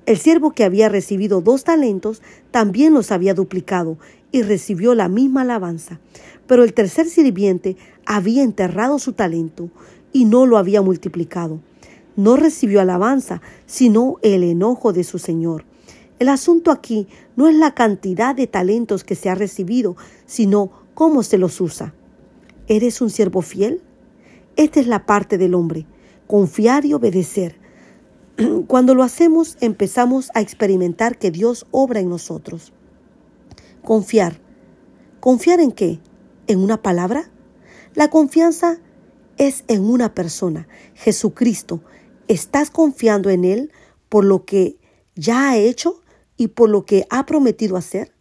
El 0.06 0.18
siervo 0.18 0.52
que 0.52 0.66
había 0.66 0.90
recibido 0.90 1.40
dos 1.40 1.64
talentos 1.64 2.22
también 2.52 2.94
los 2.94 3.14
había 3.14 3.34
duplicado 3.34 3.98
y 4.30 4.42
recibió 4.42 4.94
la 4.94 5.08
misma 5.08 5.44
alabanza. 5.44 6.02
Pero 6.48 6.66
el 6.66 6.74
tercer 6.74 7.08
sirviente 7.08 7.78
había 8.06 8.44
enterrado 8.44 9.00
su 9.00 9.14
talento 9.14 9.70
y 10.12 10.26
no 10.26 10.46
lo 10.46 10.58
había 10.58 10.82
multiplicado. 10.82 11.62
No 12.18 12.36
recibió 12.36 12.82
alabanza, 12.82 13.42
sino 13.66 14.18
el 14.22 14.44
enojo 14.44 14.92
de 14.92 15.06
su 15.06 15.18
Señor. 15.18 15.64
El 16.20 16.28
asunto 16.28 16.72
aquí 16.72 17.08
no 17.38 17.48
es 17.48 17.56
la 17.56 17.74
cantidad 17.74 18.36
de 18.36 18.48
talentos 18.48 19.06
que 19.06 19.16
se 19.16 19.30
ha 19.30 19.36
recibido, 19.36 19.96
sino 20.26 20.72
cómo 20.94 21.24
se 21.24 21.38
los 21.38 21.62
usa. 21.62 21.94
¿Eres 22.68 23.00
un 23.00 23.10
siervo 23.10 23.42
fiel? 23.42 23.82
Esta 24.56 24.80
es 24.80 24.88
la 24.88 25.06
parte 25.06 25.38
del 25.38 25.54
hombre, 25.54 25.86
confiar 26.28 26.86
y 26.86 26.94
obedecer. 26.94 27.60
Cuando 28.68 28.96
lo 28.96 29.04
hacemos 29.04 29.58
empezamos 29.62 30.32
a 30.34 30.42
experimentar 30.42 31.18
que 31.18 31.32
Dios 31.32 31.66
obra 31.72 32.00
en 32.00 32.10
nosotros. 32.10 32.74
Confiar. 33.84 34.40
¿Confiar 35.20 35.60
en 35.60 35.72
qué? 35.72 36.00
en 36.48 36.60
una 36.60 36.82
palabra? 36.82 37.30
La 37.94 38.10
confianza 38.10 38.80
es 39.38 39.64
en 39.68 39.84
una 39.84 40.14
persona, 40.14 40.68
Jesucristo. 40.94 41.82
¿Estás 42.28 42.70
confiando 42.72 43.30
en 43.30 43.46
Él 43.46 43.72
por 44.10 44.26
lo 44.26 44.46
que 44.46 44.78
ya 45.16 45.50
ha 45.50 45.58
hecho 45.58 46.02
y 46.38 46.48
por 46.48 46.70
lo 46.70 46.86
que 46.86 47.06
ha 47.10 47.26
prometido 47.26 47.78
hacer? 47.78 48.14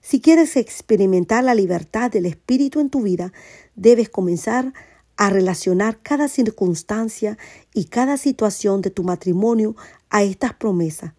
Si 0.00 0.20
quieres 0.20 0.56
experimentar 0.56 1.44
la 1.44 1.54
libertad 1.54 2.10
del 2.10 2.26
Espíritu 2.26 2.80
en 2.80 2.90
tu 2.90 3.02
vida, 3.02 3.32
debes 3.74 4.10
comenzar 4.10 4.66
a 4.66 4.72
relacionar 5.18 5.98
cada 6.02 6.28
circunstancia 6.28 7.38
y 7.72 7.84
cada 7.84 8.16
situación 8.16 8.82
de 8.82 8.90
tu 8.90 9.02
matrimonio 9.04 9.76
a 10.10 10.22
estas 10.22 10.54
promesas. 10.54 11.12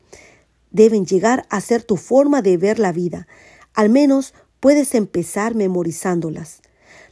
Deben 0.72 1.06
llegar 1.06 1.46
a 1.50 1.62
ser 1.62 1.84
tu 1.84 1.96
forma 1.98 2.42
de 2.42 2.58
ver 2.58 2.80
la 2.80 2.92
vida. 2.92 3.28
Al 3.74 3.90
menos 3.90 4.34
puedes 4.60 4.96
empezar 4.96 5.56
memorizándolas. 5.56 6.62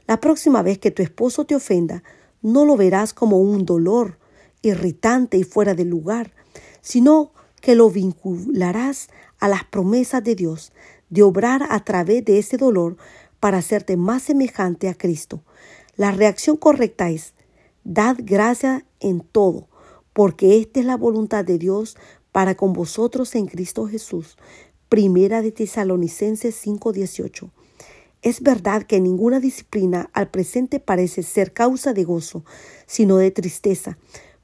La 0.07 0.19
próxima 0.19 0.61
vez 0.61 0.79
que 0.79 0.91
tu 0.91 1.01
esposo 1.01 1.45
te 1.45 1.55
ofenda, 1.55 2.03
no 2.41 2.65
lo 2.65 2.75
verás 2.75 3.13
como 3.13 3.39
un 3.39 3.65
dolor 3.65 4.17
irritante 4.61 5.37
y 5.37 5.43
fuera 5.43 5.75
de 5.75 5.85
lugar, 5.85 6.33
sino 6.81 7.31
que 7.61 7.75
lo 7.75 7.89
vincularás 7.89 9.07
a 9.39 9.47
las 9.47 9.63
promesas 9.63 10.23
de 10.23 10.35
Dios 10.35 10.73
de 11.09 11.21
obrar 11.21 11.65
a 11.69 11.83
través 11.83 12.25
de 12.25 12.39
ese 12.39 12.57
dolor 12.57 12.97
para 13.39 13.59
hacerte 13.59 13.97
más 13.97 14.23
semejante 14.23 14.89
a 14.89 14.95
Cristo. 14.95 15.43
La 15.95 16.09
reacción 16.11 16.57
correcta 16.57 17.11
es, 17.11 17.35
dad 17.83 18.15
gracia 18.19 18.83
en 18.99 19.19
todo, 19.19 19.67
porque 20.11 20.59
esta 20.59 20.79
es 20.79 20.87
la 20.87 20.97
voluntad 20.97 21.45
de 21.45 21.59
Dios 21.59 21.97
para 22.31 22.55
con 22.55 22.73
vosotros 22.73 23.35
en 23.35 23.45
Cristo 23.45 23.87
Jesús. 23.87 24.37
Primera 24.89 25.43
de 25.43 25.51
Tesalonicenses 25.51 26.55
5:18. 26.55 27.51
Es 28.23 28.41
verdad 28.41 28.83
que 28.83 28.99
ninguna 28.99 29.39
disciplina 29.39 30.09
al 30.13 30.31
presente 30.31 30.79
parece 30.79 31.21
ser 31.21 31.53
causa 31.53 31.93
de 31.93 32.05
gozo, 32.05 32.43
sino 32.87 33.17
de 33.17 33.29
tristeza, 33.29 33.99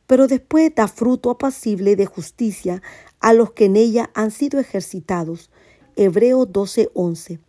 pero 0.06 0.28
después 0.28 0.76
da 0.76 0.88
fruto 0.88 1.32
apacible 1.32 1.96
de 1.96 2.06
justicia 2.06 2.84
a 3.20 3.34
los 3.34 3.54
que 3.54 3.66
en 3.66 3.76
ella 3.76 4.12
han 4.14 4.30
sido 4.30 4.60
ejercitados. 4.60 5.50
Hebreo 5.96 6.46
12:11. 6.46 7.40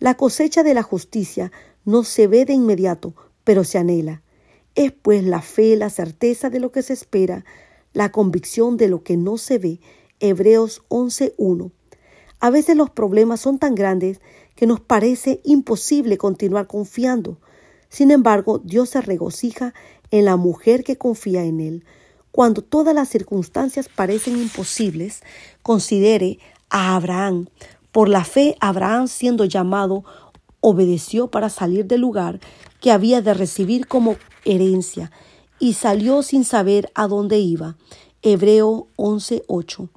La 0.00 0.16
cosecha 0.16 0.64
de 0.64 0.74
la 0.74 0.82
justicia 0.82 1.52
no 1.84 2.02
se 2.02 2.26
ve 2.26 2.44
de 2.46 2.54
inmediato, 2.54 3.14
pero 3.44 3.64
se 3.64 3.78
anhela. 3.78 4.22
Es 4.74 4.92
pues 4.92 5.22
la 5.22 5.40
fe, 5.40 5.76
la 5.76 5.90
certeza 5.90 6.50
de 6.50 6.60
lo 6.60 6.72
que 6.72 6.82
se 6.82 6.92
espera, 6.92 7.44
la 7.92 8.10
convicción 8.10 8.76
de 8.76 8.88
lo 8.88 9.02
que 9.02 9.16
no 9.16 9.38
se 9.38 9.58
ve. 9.58 9.80
Hebreos 10.18 10.82
11:1. 10.88 11.70
A 12.40 12.50
veces 12.50 12.76
los 12.76 12.90
problemas 12.90 13.40
son 13.40 13.58
tan 13.58 13.74
grandes 13.74 14.20
que 14.56 14.66
nos 14.66 14.80
parece 14.80 15.40
imposible 15.44 16.18
continuar 16.18 16.66
confiando. 16.66 17.38
Sin 17.88 18.10
embargo, 18.10 18.58
Dios 18.58 18.90
se 18.90 19.00
regocija 19.00 19.74
en 20.10 20.24
la 20.24 20.36
mujer 20.36 20.84
que 20.84 20.98
confía 20.98 21.44
en 21.44 21.60
Él. 21.60 21.84
Cuando 22.32 22.62
todas 22.62 22.94
las 22.94 23.08
circunstancias 23.08 23.88
parecen 23.88 24.36
imposibles, 24.36 25.22
considere 25.62 26.38
a 26.68 26.96
Abraham, 26.96 27.46
por 27.92 28.08
la 28.08 28.24
fe, 28.24 28.56
Abraham, 28.58 29.06
siendo 29.06 29.44
llamado, 29.44 30.04
obedeció 30.66 31.28
para 31.28 31.50
salir 31.50 31.84
del 31.84 32.00
lugar 32.00 32.40
que 32.80 32.90
había 32.90 33.20
de 33.20 33.34
recibir 33.34 33.86
como 33.86 34.16
herencia 34.46 35.12
y 35.58 35.74
salió 35.74 36.22
sin 36.22 36.42
saber 36.42 36.90
a 36.94 37.06
dónde 37.06 37.38
iba. 37.38 37.76
Hebreo 38.22 38.88
11:8. 38.96 39.90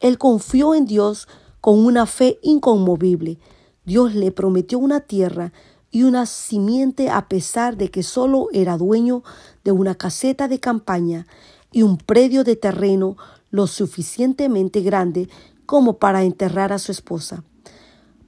Él 0.00 0.16
confió 0.16 0.74
en 0.74 0.86
Dios 0.86 1.28
con 1.60 1.84
una 1.84 2.06
fe 2.06 2.38
inconmovible. 2.42 3.38
Dios 3.84 4.14
le 4.14 4.32
prometió 4.32 4.78
una 4.78 5.00
tierra 5.00 5.52
y 5.90 6.04
una 6.04 6.24
simiente 6.24 7.10
a 7.10 7.28
pesar 7.28 7.76
de 7.76 7.90
que 7.90 8.02
solo 8.02 8.48
era 8.54 8.78
dueño 8.78 9.22
de 9.62 9.72
una 9.72 9.94
caseta 9.94 10.48
de 10.48 10.58
campaña 10.58 11.26
y 11.70 11.82
un 11.82 11.98
predio 11.98 12.44
de 12.44 12.56
terreno 12.56 13.18
lo 13.50 13.66
suficientemente 13.66 14.80
grande 14.80 15.28
como 15.66 15.98
para 15.98 16.24
enterrar 16.24 16.72
a 16.72 16.78
su 16.78 16.92
esposa. 16.92 17.44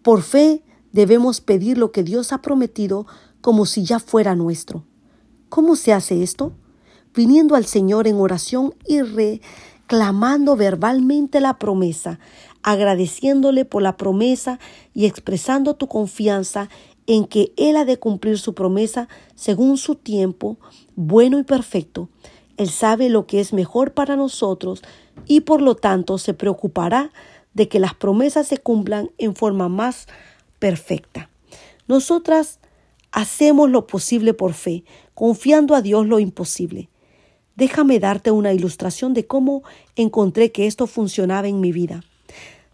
Por 0.02 0.20
fe 0.20 0.62
debemos 0.92 1.40
pedir 1.40 1.78
lo 1.78 1.92
que 1.92 2.02
Dios 2.02 2.32
ha 2.32 2.42
prometido 2.42 3.06
como 3.40 3.66
si 3.66 3.84
ya 3.84 3.98
fuera 3.98 4.34
nuestro. 4.34 4.84
¿Cómo 5.48 5.76
se 5.76 5.92
hace 5.92 6.22
esto? 6.22 6.52
Viniendo 7.14 7.54
al 7.54 7.64
Señor 7.64 8.08
en 8.08 8.16
oración 8.16 8.74
y 8.86 9.00
reclamando 9.00 10.56
verbalmente 10.56 11.40
la 11.40 11.58
promesa, 11.58 12.18
agradeciéndole 12.62 13.64
por 13.64 13.82
la 13.82 13.96
promesa 13.96 14.58
y 14.92 15.06
expresando 15.06 15.74
tu 15.74 15.86
confianza 15.86 16.68
en 17.06 17.24
que 17.24 17.52
Él 17.56 17.76
ha 17.76 17.84
de 17.84 17.98
cumplir 17.98 18.38
su 18.38 18.54
promesa 18.54 19.08
según 19.34 19.78
su 19.78 19.94
tiempo, 19.94 20.58
bueno 20.96 21.38
y 21.38 21.44
perfecto. 21.44 22.08
Él 22.56 22.70
sabe 22.70 23.08
lo 23.08 23.26
que 23.26 23.40
es 23.40 23.52
mejor 23.52 23.92
para 23.92 24.16
nosotros 24.16 24.82
y 25.26 25.40
por 25.42 25.62
lo 25.62 25.76
tanto 25.76 26.18
se 26.18 26.34
preocupará 26.34 27.12
de 27.54 27.68
que 27.68 27.80
las 27.80 27.94
promesas 27.94 28.48
se 28.48 28.58
cumplan 28.58 29.10
en 29.18 29.34
forma 29.34 29.68
más 29.68 30.06
perfecta. 30.58 31.30
Nosotras 31.88 32.58
hacemos 33.12 33.70
lo 33.70 33.86
posible 33.86 34.34
por 34.34 34.54
fe, 34.54 34.84
confiando 35.14 35.74
a 35.74 35.82
Dios 35.82 36.06
lo 36.06 36.18
imposible. 36.18 36.88
Déjame 37.54 37.98
darte 37.98 38.30
una 38.30 38.52
ilustración 38.52 39.14
de 39.14 39.26
cómo 39.26 39.62
encontré 39.96 40.52
que 40.52 40.66
esto 40.66 40.86
funcionaba 40.86 41.48
en 41.48 41.60
mi 41.60 41.72
vida. 41.72 42.02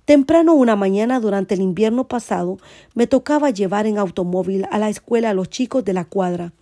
Temprano 0.05 0.55
una 0.55 0.75
mañana 0.75 1.21
durante 1.21 1.55
el 1.55 1.61
invierno 1.61 2.09
pasado 2.09 2.59
me 2.95 3.07
tocaba 3.07 3.51
llevar 3.51 3.87
en 3.87 3.99
automóvil 3.99 4.67
a 4.73 4.79
la 4.79 4.89
escuela 4.89 5.31
a 5.31 5.35
los 5.35 5.49
chicos 5.49 5.85
de 5.85 5.93
la 5.93 6.05
cuadra. 6.05 6.53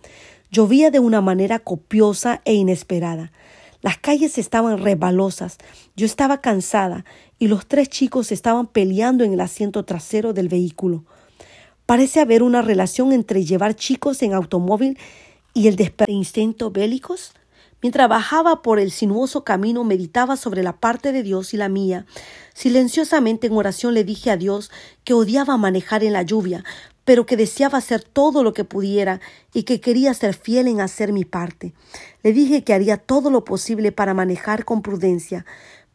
Llovía 0.51 0.91
de 0.91 0.99
una 0.99 1.21
manera 1.21 1.57
copiosa 1.57 2.41
e 2.45 2.53
inesperada. 2.53 3.31
Las 3.81 3.97
calles 3.97 4.37
estaban 4.37 4.77
rebalosas, 4.77 5.57
yo 5.95 6.05
estaba 6.05 6.39
cansada 6.39 7.03
y 7.39 7.47
los 7.47 7.65
tres 7.65 7.89
chicos 7.89 8.31
estaban 8.31 8.67
peleando 8.67 9.23
en 9.23 9.33
el 9.33 9.41
asiento 9.41 9.85
trasero 9.85 10.33
del 10.33 10.49
vehículo. 10.49 11.03
Parece 11.87 12.19
haber 12.19 12.43
una 12.43 12.61
relación 12.61 13.11
entre 13.11 13.43
llevar 13.43 13.75
chicos 13.75 14.21
en 14.21 14.33
automóvil 14.33 14.97
y 15.53 15.67
el 15.67 15.75
de 15.75 15.91
instinto 16.07 16.71
bélicos. 16.71 17.33
Mientras 17.81 18.07
bajaba 18.07 18.61
por 18.61 18.79
el 18.79 18.91
sinuoso 18.91 19.43
camino 19.43 19.83
meditaba 19.83 20.37
sobre 20.37 20.61
la 20.61 20.73
parte 20.77 21.11
de 21.11 21.23
Dios 21.23 21.55
y 21.55 21.57
la 21.57 21.67
mía. 21.67 22.05
Silenciosamente 22.53 23.47
en 23.47 23.53
oración 23.53 23.95
le 23.95 24.03
dije 24.03 24.29
a 24.29 24.37
Dios 24.37 24.69
que 25.03 25.15
odiaba 25.15 25.57
manejar 25.57 26.03
en 26.03 26.13
la 26.13 26.21
lluvia, 26.21 26.63
pero 27.05 27.25
que 27.25 27.37
deseaba 27.37 27.79
hacer 27.79 28.03
todo 28.03 28.43
lo 28.43 28.53
que 28.53 28.63
pudiera 28.63 29.21
y 29.53 29.63
que 29.63 29.81
quería 29.81 30.13
ser 30.13 30.35
fiel 30.35 30.67
en 30.67 30.81
hacer 30.81 31.13
mi 31.13 31.25
parte. 31.25 31.73
Le 32.23 32.33
dije 32.33 32.63
que 32.63 32.73
haría 32.73 32.97
todo 32.97 33.29
lo 33.29 33.43
posible 33.43 33.91
para 33.91 34.13
manejar 34.13 34.65
con 34.65 34.81
prudencia, 34.81 35.45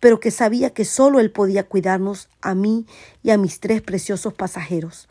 pero 0.00 0.20
que 0.20 0.30
sabía 0.30 0.70
que 0.70 0.84
solo 0.84 1.20
él 1.20 1.30
podía 1.30 1.64
cuidarnos 1.64 2.28
a 2.40 2.54
mí 2.54 2.86
y 3.22 3.30
a 3.30 3.38
mis 3.38 3.60
tres 3.60 3.82
preciosos 3.82 4.34
pasajeros. 4.34 5.08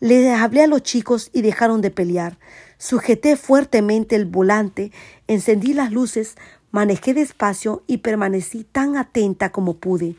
Le 0.00 0.32
hablé 0.32 0.62
a 0.62 0.66
los 0.66 0.82
chicos 0.82 1.30
y 1.32 1.42
dejaron 1.42 1.80
de 1.80 1.90
pelear. 1.90 2.38
Sujeté 2.76 3.36
fuertemente 3.36 4.14
el 4.14 4.26
volante, 4.26 4.92
encendí 5.26 5.72
las 5.72 5.90
luces, 5.90 6.36
manejé 6.70 7.14
despacio 7.14 7.82
y 7.86 7.98
permanecí 7.98 8.64
tan 8.64 8.96
atenta 8.96 9.52
como 9.52 9.78
pude. 9.78 10.16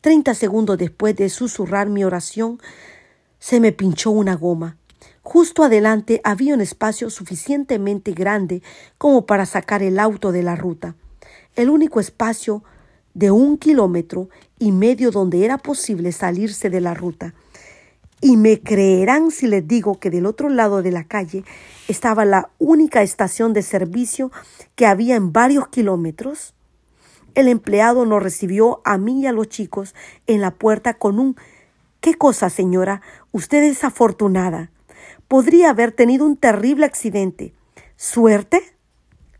Treinta 0.00 0.34
segundos 0.34 0.78
después 0.78 1.14
de 1.14 1.28
susurrar 1.28 1.88
mi 1.88 2.02
oración, 2.02 2.60
se 3.42 3.58
me 3.58 3.72
pinchó 3.72 4.12
una 4.12 4.36
goma. 4.36 4.76
Justo 5.22 5.64
adelante 5.64 6.20
había 6.22 6.54
un 6.54 6.60
espacio 6.60 7.10
suficientemente 7.10 8.12
grande 8.12 8.62
como 8.98 9.26
para 9.26 9.46
sacar 9.46 9.82
el 9.82 9.98
auto 9.98 10.30
de 10.30 10.44
la 10.44 10.54
ruta. 10.54 10.94
El 11.56 11.68
único 11.68 11.98
espacio 11.98 12.62
de 13.14 13.32
un 13.32 13.58
kilómetro 13.58 14.28
y 14.60 14.70
medio 14.70 15.10
donde 15.10 15.44
era 15.44 15.58
posible 15.58 16.12
salirse 16.12 16.70
de 16.70 16.80
la 16.80 16.94
ruta. 16.94 17.34
Y 18.20 18.36
me 18.36 18.60
creerán 18.60 19.32
si 19.32 19.48
les 19.48 19.66
digo 19.66 19.98
que 19.98 20.08
del 20.08 20.26
otro 20.26 20.48
lado 20.48 20.80
de 20.80 20.92
la 20.92 21.02
calle 21.02 21.42
estaba 21.88 22.24
la 22.24 22.50
única 22.60 23.02
estación 23.02 23.54
de 23.54 23.62
servicio 23.62 24.30
que 24.76 24.86
había 24.86 25.16
en 25.16 25.32
varios 25.32 25.66
kilómetros. 25.66 26.54
El 27.34 27.48
empleado 27.48 28.06
nos 28.06 28.22
recibió 28.22 28.80
a 28.84 28.98
mí 28.98 29.22
y 29.22 29.26
a 29.26 29.32
los 29.32 29.48
chicos 29.48 29.96
en 30.28 30.40
la 30.40 30.52
puerta 30.52 30.94
con 30.94 31.18
un 31.18 31.34
¿Qué 32.02 32.14
cosa, 32.14 32.50
señora? 32.50 33.00
Usted 33.30 33.62
es 33.62 33.84
afortunada. 33.84 34.72
Podría 35.28 35.70
haber 35.70 35.92
tenido 35.92 36.26
un 36.26 36.36
terrible 36.36 36.84
accidente. 36.84 37.54
¿Suerte? 37.94 38.60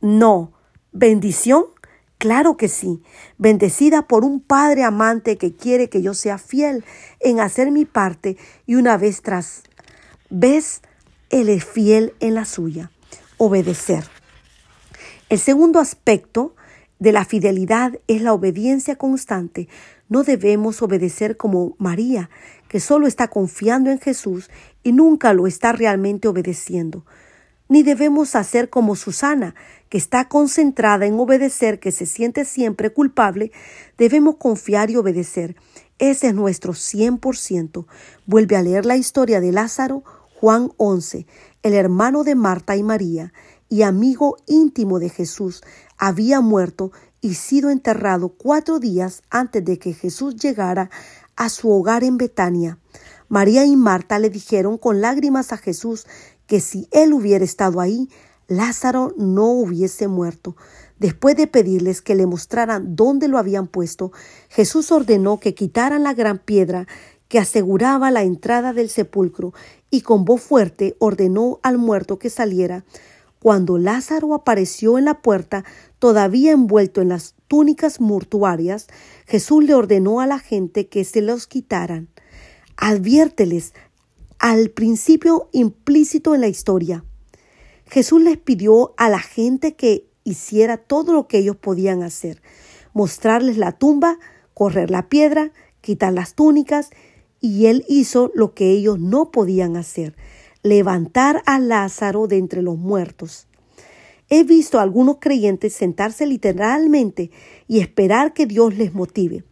No. 0.01 0.53
¿Bendición? 0.93 1.65
Claro 2.19 2.57
que 2.57 2.69
sí. 2.69 3.03
Bendecida 3.37 4.07
por 4.07 4.25
un 4.25 4.39
padre 4.41 4.85
amante 4.85 5.39
que 5.39 5.57
quiere 5.57 5.89
que 5.89 6.03
yo 6.03 6.15
sea 6.15 6.39
fiel 6.39 6.85
en 7.19 7.41
hacer 7.41 7.73
mi 7.73 7.85
parte 7.85 8.37
y 8.65 8.77
una 8.77 8.97
vez 8.97 9.23
tras 9.23 9.65
vez, 10.31 10.83
él 11.31 11.49
es 11.49 11.65
fiel 11.65 12.15
en 12.21 12.37
la 12.37 12.45
suya. 12.45 12.93
Obedecer. 13.39 14.05
El 15.29 15.41
segundo 15.41 15.81
aspecto 15.81 16.55
de 17.01 17.11
la 17.11 17.25
fidelidad 17.25 17.99
es 18.07 18.23
la 18.23 18.33
obediencia 18.33 18.95
constante. 18.95 19.69
No 20.13 20.25
debemos 20.25 20.83
obedecer 20.83 21.39
como 21.39 21.75
María, 21.79 22.29
que 22.69 22.81
solo 22.81 23.07
está 23.07 23.29
confiando 23.29 23.91
en 23.91 23.99
Jesús 23.99 24.51
y 24.83 24.93
nunca 24.93 25.33
lo 25.33 25.47
está 25.47 25.73
realmente 25.73 26.29
obedeciendo. 26.29 27.07
Ni 27.71 27.83
debemos 27.83 28.35
hacer 28.35 28.69
como 28.69 28.95
Susana, 28.95 29.55
que 29.89 29.97
está 29.97 30.29
concentrada 30.29 31.07
en 31.07 31.19
obedecer, 31.19 31.81
que 31.81 31.93
se 31.93 32.05
siente 32.05 32.45
siempre 32.45 32.91
culpable. 32.91 33.53
Debemos 33.97 34.37
confiar 34.37 34.91
y 34.91 34.97
obedecer. 34.97 35.57
Ese 35.99 36.27
es 36.27 36.35
nuestro 36.35 36.75
100%. 36.75 37.87
Vuelve 38.27 38.57
a 38.57 38.63
leer 38.63 38.85
la 38.85 38.99
historia 38.99 39.41
de 39.41 39.51
Lázaro, 39.51 40.05
Juan 40.39 40.73
11, 40.77 41.27
el 41.63 41.73
hermano 41.73 42.23
de 42.23 42.35
Marta 42.35 42.77
y 42.77 42.83
María 42.83 43.33
y 43.73 43.81
amigo 43.81 44.37
íntimo 44.47 44.99
de 44.99 45.09
Jesús, 45.09 45.63
había 45.97 46.43
muerto 46.43 46.93
y 47.23 47.35
sido 47.35 47.71
enterrado 47.71 48.29
cuatro 48.29 48.79
días 48.79 49.23
antes 49.31 49.65
de 49.65 49.79
que 49.79 49.95
Jesús 49.95 50.37
llegara 50.37 50.91
a 51.37 51.49
su 51.49 51.71
hogar 51.71 52.05
en 52.05 52.19
Betania. 52.19 52.79
María 53.29 53.65
y 53.65 53.77
Marta 53.77 54.19
le 54.19 54.29
dijeron 54.29 54.77
con 54.77 55.01
lágrimas 55.01 55.53
a 55.53 55.57
Jesús 55.57 56.07
que 56.47 56.61
si 56.61 56.89
él 56.91 57.15
hubiera 57.15 57.45
estado 57.45 57.81
ahí, 57.81 58.11
Lázaro 58.49 59.15
no 59.17 59.47
hubiese 59.47 60.09
muerto. 60.09 60.57
Después 60.99 61.37
de 61.37 61.47
pedirles 61.47 62.03
que 62.03 62.15
le 62.15 62.27
mostraran 62.27 62.95
dónde 62.95 63.29
lo 63.29 63.39
habían 63.39 63.69
puesto, 63.69 64.13
Jesús 64.51 64.93
ordenó 64.93 65.41
que 65.41 65.55
quitaran 65.55 66.03
la 66.03 66.13
gran 66.13 66.39
piedra 66.39 66.87
que 67.29 67.39
aseguraba 67.39 68.11
la 68.11 68.25
entrada 68.25 68.75
del 68.75 68.91
sepulcro 68.91 69.55
y 69.91 70.03
con 70.03 70.27
voz 70.27 70.43
fuerte 70.43 70.97
ordenó 70.99 71.61
al 71.63 71.79
muerto 71.79 72.19
que 72.19 72.29
saliera. 72.29 72.85
Cuando 73.43 73.77
Lázaro 73.77 74.35
apareció 74.35 74.99
en 74.99 75.05
la 75.05 75.21
puerta, 75.21 75.65
todavía 75.99 76.53
envuelto 76.53 77.01
en 77.01 77.09
las 77.09 77.35
túnicas 77.49 78.01
mortuarias, 78.01 78.87
Jesús 79.27 79.65
le 79.65 79.75
ordenó 79.75 80.21
a 80.21 80.29
la 80.29 80.39
gente 80.39 80.87
que 80.87 81.03
se 81.03 81.23
los 81.23 81.49
quitaran. 81.49 82.09
Adviérteles 82.77 83.75
al 84.39 84.71
principio 84.71 85.49
implícito 85.51 86.37
en 86.37 86.41
la 86.41 86.47
historia. 86.47 87.05
Jesús 87.87 88.23
les 88.23 88.37
pidió 88.37 88.95
a 88.97 89.09
la 89.09 89.19
gente 89.19 89.75
que 89.75 90.07
hiciera 90.23 90.77
todo 90.77 91.13
lo 91.13 91.27
que 91.27 91.39
ellos 91.39 91.57
podían 91.57 92.05
hacer, 92.05 92.41
mostrarles 92.93 93.59
la 93.59 93.73
tumba, 93.73 94.21
correr 94.55 94.89
la 94.89 95.09
piedra, 95.09 95.51
quitar 95.81 96.13
las 96.13 96.37
túnicas, 96.37 96.91
y 97.41 97.67
él 97.67 97.85
hizo 97.89 98.31
lo 98.37 98.55
que 98.55 98.71
ellos 98.71 99.01
no 99.01 99.33
podían 99.33 99.77
hacer, 99.77 100.15
levantar 100.63 101.43
a 101.47 101.59
Lázaro 101.59 102.27
de 102.27 102.39
entre 102.39 102.63
los 102.63 102.79
muertos. 102.79 103.47
He 104.29 104.45
visto 104.45 104.79
a 104.79 104.83
algunos 104.83 105.17
creyentes 105.21 105.75
sentarse 105.75 106.27
literalmente 106.27 107.31
y 107.69 107.81
esperar 107.81 108.33
que 108.33 108.47
Dios 108.47 108.75
les 108.77 108.95
motive. 108.95 109.45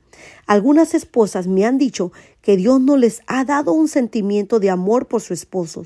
Algunas 0.47 0.95
esposas 0.95 1.47
me 1.47 1.65
han 1.65 1.79
dicho 1.79 2.13
que 2.41 2.57
Dios 2.57 2.81
no 2.81 2.97
les 2.97 3.21
ha 3.27 3.45
dado 3.45 3.73
un 3.73 3.89
sentimiento 3.89 4.61
de 4.61 4.71
amor 4.71 5.07
por 5.07 5.21
su 5.21 5.35
esposo. 5.35 5.85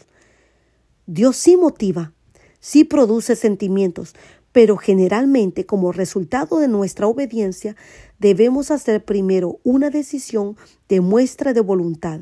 Dios 1.07 1.37
sí 1.37 1.57
motiva, 1.57 2.13
sí 2.61 2.85
produce 2.85 3.37
sentimientos, 3.37 4.15
pero 4.53 4.77
generalmente 4.77 5.67
como 5.67 5.91
resultado 5.91 6.59
de 6.59 6.69
nuestra 6.69 7.09
obediencia 7.09 7.75
debemos 8.19 8.71
hacer 8.71 9.05
primero 9.05 9.59
una 9.65 9.91
decisión 9.91 10.57
de 10.89 11.01
muestra 11.01 11.53
de 11.53 11.61
voluntad. 11.61 12.21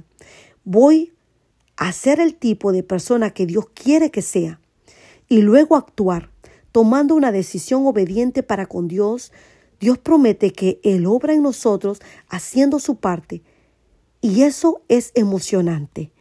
Voy 0.64 1.12
a 1.76 1.92
ser 1.92 2.20
el 2.20 2.34
tipo 2.34 2.72
de 2.72 2.82
persona 2.82 3.30
que 3.30 3.46
Dios 3.46 3.66
quiere 3.74 4.10
que 4.10 4.22
sea 4.22 4.60
y 5.28 5.40
luego 5.40 5.76
actuar, 5.76 6.30
tomando 6.72 7.14
una 7.14 7.32
decisión 7.32 7.86
obediente 7.86 8.42
para 8.42 8.66
con 8.66 8.88
Dios, 8.88 9.32
Dios 9.80 9.98
promete 9.98 10.52
que 10.52 10.78
Él 10.82 11.06
obra 11.06 11.32
en 11.32 11.42
nosotros 11.42 12.00
haciendo 12.28 12.78
su 12.78 12.96
parte. 12.96 13.42
Y 14.20 14.42
eso 14.42 14.82
es 14.88 15.10
emocionante. 15.14 16.12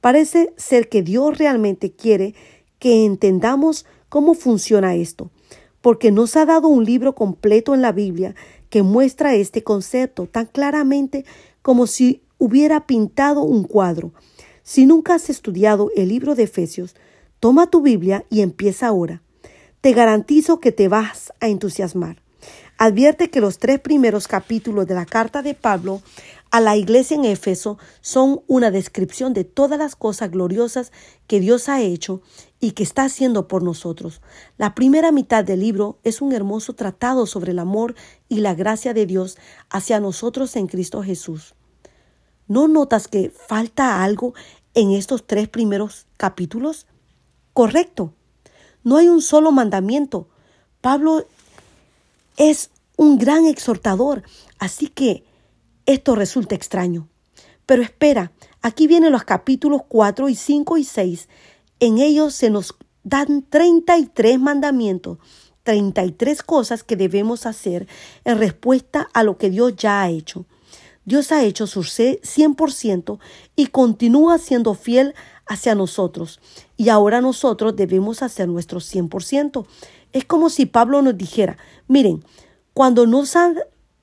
Parece 0.00 0.52
ser 0.56 0.88
que 0.88 1.02
Dios 1.02 1.38
realmente 1.38 1.92
quiere 1.92 2.34
que 2.78 3.04
entendamos 3.04 3.86
cómo 4.08 4.34
funciona 4.34 4.94
esto, 4.94 5.30
porque 5.80 6.10
nos 6.10 6.36
ha 6.36 6.44
dado 6.44 6.68
un 6.68 6.84
libro 6.84 7.14
completo 7.14 7.74
en 7.74 7.82
la 7.82 7.92
Biblia 7.92 8.34
que 8.68 8.82
muestra 8.82 9.34
este 9.34 9.62
concepto 9.62 10.26
tan 10.26 10.46
claramente 10.46 11.24
como 11.62 11.86
si 11.86 12.22
hubiera 12.38 12.86
pintado 12.86 13.42
un 13.42 13.64
cuadro. 13.64 14.12
Si 14.66 14.84
nunca 14.84 15.14
has 15.14 15.30
estudiado 15.30 15.92
el 15.94 16.08
libro 16.08 16.34
de 16.34 16.42
Efesios, 16.42 16.96
toma 17.38 17.70
tu 17.70 17.82
Biblia 17.82 18.24
y 18.30 18.40
empieza 18.40 18.88
ahora. 18.88 19.22
Te 19.80 19.92
garantizo 19.92 20.58
que 20.58 20.72
te 20.72 20.88
vas 20.88 21.32
a 21.38 21.46
entusiasmar 21.46 22.20
advierte 22.78 23.30
que 23.30 23.40
los 23.40 23.58
tres 23.58 23.80
primeros 23.80 24.28
capítulos 24.28 24.86
de 24.86 24.94
la 24.94 25.06
carta 25.06 25.42
de 25.42 25.54
Pablo 25.54 26.02
a 26.50 26.60
la 26.60 26.76
iglesia 26.76 27.16
en 27.16 27.24
Éfeso 27.24 27.78
son 28.00 28.42
una 28.46 28.70
descripción 28.70 29.32
de 29.32 29.44
todas 29.44 29.78
las 29.78 29.96
cosas 29.96 30.30
gloriosas 30.30 30.92
que 31.26 31.40
Dios 31.40 31.68
ha 31.68 31.82
hecho 31.82 32.22
y 32.60 32.72
que 32.72 32.82
está 32.82 33.04
haciendo 33.04 33.48
por 33.48 33.62
nosotros. 33.62 34.20
La 34.56 34.74
primera 34.74 35.10
mitad 35.10 35.44
del 35.44 35.60
libro 35.60 35.98
es 36.04 36.20
un 36.20 36.32
hermoso 36.32 36.74
tratado 36.74 37.26
sobre 37.26 37.52
el 37.52 37.58
amor 37.58 37.94
y 38.28 38.40
la 38.40 38.54
gracia 38.54 38.94
de 38.94 39.06
Dios 39.06 39.36
hacia 39.70 40.00
nosotros 40.00 40.54
en 40.56 40.66
Cristo 40.66 41.02
Jesús. 41.02 41.54
¿No 42.48 42.68
notas 42.68 43.08
que 43.08 43.30
falta 43.30 44.04
algo 44.04 44.34
en 44.74 44.92
estos 44.92 45.26
tres 45.26 45.48
primeros 45.48 46.06
capítulos? 46.16 46.86
Correcto. 47.52 48.12
No 48.84 48.98
hay 48.98 49.08
un 49.08 49.20
solo 49.20 49.50
mandamiento. 49.50 50.28
Pablo 50.80 51.26
es 52.36 52.70
un 52.96 53.18
gran 53.18 53.46
exhortador, 53.46 54.22
así 54.58 54.88
que 54.88 55.24
esto 55.86 56.14
resulta 56.14 56.54
extraño. 56.54 57.08
Pero 57.66 57.82
espera, 57.82 58.32
aquí 58.62 58.86
vienen 58.86 59.12
los 59.12 59.24
capítulos 59.24 59.82
4 59.88 60.28
y 60.28 60.36
5 60.36 60.76
y 60.76 60.84
6. 60.84 61.28
En 61.80 61.98
ellos 61.98 62.34
se 62.34 62.50
nos 62.50 62.76
dan 63.02 63.42
33 63.48 64.38
mandamientos, 64.38 65.18
33 65.64 66.42
cosas 66.42 66.84
que 66.84 66.96
debemos 66.96 67.44
hacer 67.44 67.88
en 68.24 68.38
respuesta 68.38 69.08
a 69.12 69.24
lo 69.24 69.36
que 69.36 69.50
Dios 69.50 69.74
ya 69.76 70.02
ha 70.02 70.10
hecho. 70.10 70.46
Dios 71.06 71.32
ha 71.32 71.44
hecho 71.44 71.66
su 71.66 71.80
100% 71.80 73.18
y 73.54 73.66
continúa 73.68 74.38
siendo 74.38 74.74
fiel 74.74 75.14
hacia 75.46 75.76
nosotros. 75.76 76.40
Y 76.76 76.88
ahora 76.88 77.20
nosotros 77.20 77.76
debemos 77.76 78.22
hacer 78.22 78.48
nuestro 78.48 78.80
100%. 78.80 79.66
Es 80.12 80.24
como 80.24 80.50
si 80.50 80.66
Pablo 80.66 81.00
nos 81.02 81.16
dijera, 81.16 81.56
miren, 81.86 82.24
cuando 82.74 83.06
nos 83.06 83.36
ha 83.36 83.54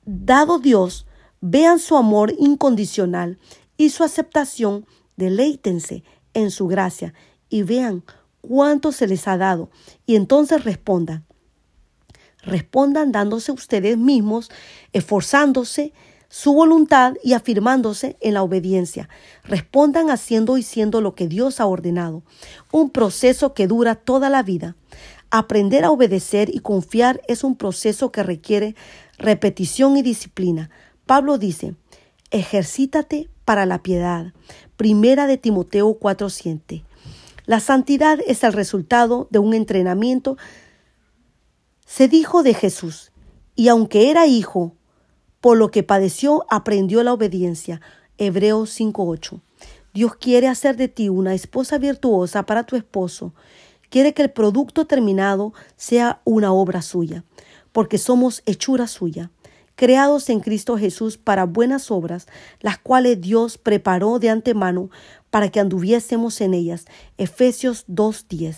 dado 0.06 0.58
Dios, 0.58 1.06
vean 1.42 1.78
su 1.78 1.96
amor 1.96 2.34
incondicional 2.38 3.38
y 3.76 3.90
su 3.90 4.02
aceptación, 4.02 4.86
deleítense 5.16 6.04
en 6.32 6.50
su 6.50 6.66
gracia 6.66 7.12
y 7.50 7.64
vean 7.64 8.02
cuánto 8.40 8.92
se 8.92 9.06
les 9.06 9.28
ha 9.28 9.36
dado 9.36 9.70
y 10.06 10.16
entonces 10.16 10.64
respondan. 10.64 11.26
Respondan 12.42 13.12
dándose 13.12 13.52
ustedes 13.52 13.96
mismos, 13.98 14.50
esforzándose, 14.92 15.92
su 16.28 16.52
voluntad 16.52 17.14
y 17.22 17.32
afirmándose 17.32 18.16
en 18.20 18.34
la 18.34 18.42
obediencia. 18.42 19.08
Respondan 19.44 20.10
haciendo 20.10 20.58
y 20.58 20.62
siendo 20.62 21.00
lo 21.00 21.14
que 21.14 21.28
Dios 21.28 21.60
ha 21.60 21.66
ordenado. 21.66 22.22
Un 22.72 22.90
proceso 22.90 23.54
que 23.54 23.66
dura 23.66 23.94
toda 23.94 24.30
la 24.30 24.42
vida. 24.42 24.76
Aprender 25.30 25.84
a 25.84 25.90
obedecer 25.90 26.54
y 26.54 26.60
confiar 26.60 27.20
es 27.28 27.44
un 27.44 27.56
proceso 27.56 28.12
que 28.12 28.22
requiere 28.22 28.74
repetición 29.18 29.96
y 29.96 30.02
disciplina. 30.02 30.70
Pablo 31.06 31.38
dice, 31.38 31.74
ejercítate 32.30 33.28
para 33.44 33.66
la 33.66 33.82
piedad. 33.82 34.32
Primera 34.76 35.26
de 35.26 35.38
Timoteo 35.38 35.98
4:7. 35.98 36.84
La 37.46 37.60
santidad 37.60 38.18
es 38.26 38.42
el 38.42 38.52
resultado 38.52 39.28
de 39.30 39.38
un 39.38 39.54
entrenamiento. 39.54 40.36
Se 41.84 42.08
dijo 42.08 42.42
de 42.42 42.54
Jesús, 42.54 43.12
y 43.54 43.68
aunque 43.68 44.10
era 44.10 44.26
hijo, 44.26 44.74
por 45.44 45.58
lo 45.58 45.70
que 45.70 45.82
padeció, 45.82 46.46
aprendió 46.48 47.02
la 47.02 47.12
obediencia. 47.12 47.82
Hebreos 48.16 48.70
5:8. 48.70 49.42
Dios 49.92 50.16
quiere 50.16 50.48
hacer 50.48 50.78
de 50.78 50.88
ti 50.88 51.10
una 51.10 51.34
esposa 51.34 51.76
virtuosa 51.76 52.46
para 52.46 52.64
tu 52.64 52.76
esposo 52.76 53.34
quiere 53.90 54.14
que 54.14 54.22
el 54.22 54.30
producto 54.30 54.86
terminado 54.86 55.52
sea 55.76 56.22
una 56.24 56.50
obra 56.50 56.80
suya, 56.80 57.24
porque 57.72 57.98
somos 57.98 58.42
hechura 58.46 58.86
suya, 58.86 59.30
creados 59.76 60.30
en 60.30 60.40
Cristo 60.40 60.78
Jesús 60.78 61.18
para 61.18 61.44
buenas 61.44 61.90
obras, 61.90 62.26
las 62.60 62.78
cuales 62.78 63.20
Dios 63.20 63.58
preparó 63.58 64.18
de 64.18 64.30
antemano 64.30 64.88
para 65.28 65.50
que 65.50 65.60
anduviésemos 65.60 66.40
en 66.40 66.54
ellas. 66.54 66.86
Efesios 67.18 67.84
2.10. 67.86 68.56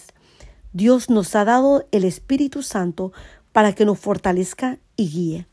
Dios 0.72 1.10
nos 1.10 1.34
ha 1.34 1.44
dado 1.44 1.88
el 1.90 2.04
Espíritu 2.04 2.62
Santo 2.62 3.12
para 3.50 3.72
que 3.72 3.84
nos 3.84 3.98
fortalezca 3.98 4.78
y 4.96 5.10
guíe. 5.10 5.46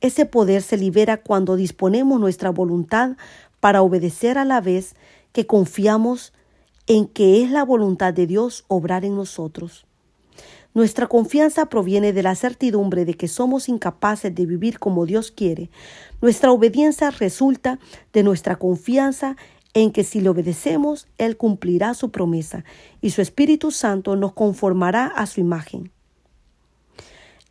Ese 0.00 0.26
poder 0.26 0.62
se 0.62 0.76
libera 0.76 1.18
cuando 1.18 1.56
disponemos 1.56 2.18
nuestra 2.18 2.50
voluntad 2.50 3.16
para 3.60 3.82
obedecer 3.82 4.38
a 4.38 4.44
la 4.44 4.60
vez 4.60 4.94
que 5.32 5.46
confiamos 5.46 6.32
en 6.86 7.06
que 7.06 7.42
es 7.42 7.50
la 7.50 7.64
voluntad 7.64 8.14
de 8.14 8.26
Dios 8.26 8.64
obrar 8.68 9.04
en 9.04 9.14
nosotros. 9.14 9.86
Nuestra 10.72 11.08
confianza 11.08 11.66
proviene 11.66 12.12
de 12.12 12.22
la 12.22 12.34
certidumbre 12.34 13.04
de 13.04 13.14
que 13.14 13.28
somos 13.28 13.68
incapaces 13.68 14.34
de 14.34 14.46
vivir 14.46 14.78
como 14.78 15.04
Dios 15.04 15.32
quiere. 15.32 15.68
Nuestra 16.22 16.52
obediencia 16.52 17.10
resulta 17.10 17.78
de 18.12 18.22
nuestra 18.22 18.56
confianza 18.56 19.36
en 19.74 19.90
que 19.90 20.04
si 20.04 20.20
le 20.20 20.28
obedecemos, 20.28 21.08
Él 21.18 21.36
cumplirá 21.36 21.94
su 21.94 22.10
promesa 22.10 22.64
y 23.00 23.10
su 23.10 23.20
Espíritu 23.20 23.70
Santo 23.70 24.16
nos 24.16 24.32
conformará 24.32 25.06
a 25.06 25.26
su 25.26 25.40
imagen. 25.40 25.90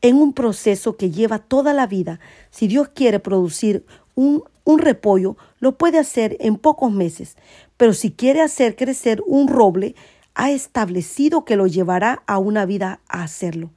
En 0.01 0.15
un 0.15 0.33
proceso 0.33 0.95
que 0.95 1.11
lleva 1.11 1.39
toda 1.39 1.73
la 1.73 1.87
vida, 1.87 2.19
si 2.51 2.67
Dios 2.67 2.89
quiere 2.89 3.19
producir 3.19 3.85
un, 4.15 4.43
un 4.63 4.79
repollo, 4.79 5.35
lo 5.59 5.77
puede 5.77 5.99
hacer 5.99 6.37
en 6.39 6.55
pocos 6.55 6.91
meses, 6.91 7.35
pero 7.75 7.93
si 7.93 8.11
quiere 8.11 8.41
hacer 8.41 8.75
crecer 8.75 9.21
un 9.25 9.47
roble, 9.47 9.95
ha 10.35 10.51
establecido 10.51 11.43
que 11.43 11.57
lo 11.57 11.67
llevará 11.67 12.23
a 12.27 12.37
una 12.37 12.65
vida 12.65 13.01
a 13.09 13.23
hacerlo. 13.23 13.71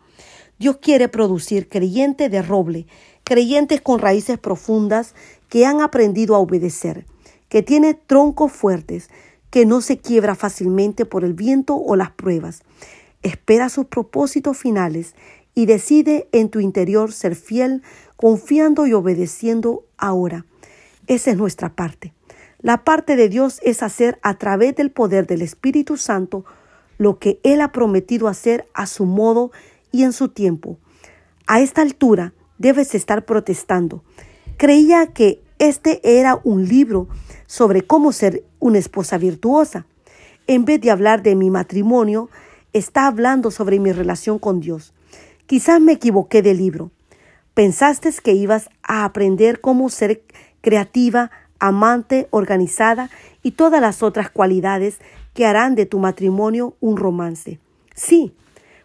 Dios 0.58 0.76
quiere 0.80 1.08
producir 1.08 1.68
creyentes 1.68 2.30
de 2.30 2.40
roble, 2.40 2.86
creyentes 3.24 3.80
con 3.80 3.98
raíces 3.98 4.38
profundas 4.38 5.14
que 5.48 5.66
han 5.66 5.80
aprendido 5.80 6.36
a 6.36 6.38
obedecer, 6.38 7.04
que 7.48 7.64
tiene 7.64 7.94
troncos 7.94 8.52
fuertes, 8.52 9.10
que 9.50 9.66
no 9.66 9.80
se 9.80 9.98
quiebra 9.98 10.34
fácilmente 10.34 11.04
por 11.04 11.24
el 11.24 11.34
viento 11.34 11.74
o 11.76 11.96
las 11.96 12.12
pruebas. 12.12 12.62
Espera 13.22 13.68
sus 13.68 13.86
propósitos 13.86 14.56
finales 14.56 15.14
y 15.54 15.66
decide 15.66 16.28
en 16.32 16.48
tu 16.48 16.60
interior 16.60 17.12
ser 17.12 17.36
fiel, 17.36 17.82
confiando 18.16 18.86
y 18.86 18.92
obedeciendo 18.92 19.84
ahora. 19.98 20.46
Esa 21.06 21.30
es 21.32 21.36
nuestra 21.36 21.74
parte. 21.74 22.12
La 22.60 22.84
parte 22.84 23.16
de 23.16 23.28
Dios 23.28 23.60
es 23.62 23.82
hacer 23.82 24.18
a 24.22 24.38
través 24.38 24.76
del 24.76 24.90
poder 24.90 25.26
del 25.26 25.42
Espíritu 25.42 25.96
Santo 25.96 26.44
lo 26.96 27.18
que 27.18 27.40
Él 27.42 27.60
ha 27.60 27.72
prometido 27.72 28.28
hacer 28.28 28.68
a 28.74 28.86
su 28.86 29.04
modo 29.04 29.50
y 29.90 30.04
en 30.04 30.12
su 30.12 30.28
tiempo. 30.28 30.78
A 31.46 31.60
esta 31.60 31.82
altura 31.82 32.32
debes 32.58 32.94
estar 32.94 33.24
protestando. 33.24 34.04
Creía 34.56 35.08
que 35.08 35.42
este 35.58 36.00
era 36.20 36.40
un 36.44 36.68
libro 36.68 37.08
sobre 37.46 37.82
cómo 37.82 38.12
ser 38.12 38.44
una 38.60 38.78
esposa 38.78 39.18
virtuosa. 39.18 39.86
En 40.46 40.64
vez 40.64 40.80
de 40.80 40.90
hablar 40.90 41.22
de 41.22 41.34
mi 41.34 41.50
matrimonio, 41.50 42.30
está 42.72 43.08
hablando 43.08 43.50
sobre 43.50 43.80
mi 43.80 43.92
relación 43.92 44.38
con 44.38 44.60
Dios. 44.60 44.94
Quizás 45.52 45.82
me 45.82 45.92
equivoqué 45.92 46.40
de 46.40 46.54
libro. 46.54 46.90
Pensaste 47.52 48.10
que 48.24 48.32
ibas 48.32 48.70
a 48.82 49.04
aprender 49.04 49.60
cómo 49.60 49.90
ser 49.90 50.22
creativa, 50.62 51.30
amante, 51.58 52.26
organizada 52.30 53.10
y 53.42 53.50
todas 53.50 53.82
las 53.82 54.02
otras 54.02 54.30
cualidades 54.30 54.98
que 55.34 55.44
harán 55.44 55.74
de 55.74 55.84
tu 55.84 55.98
matrimonio 55.98 56.74
un 56.80 56.96
romance. 56.96 57.58
Sí, 57.94 58.32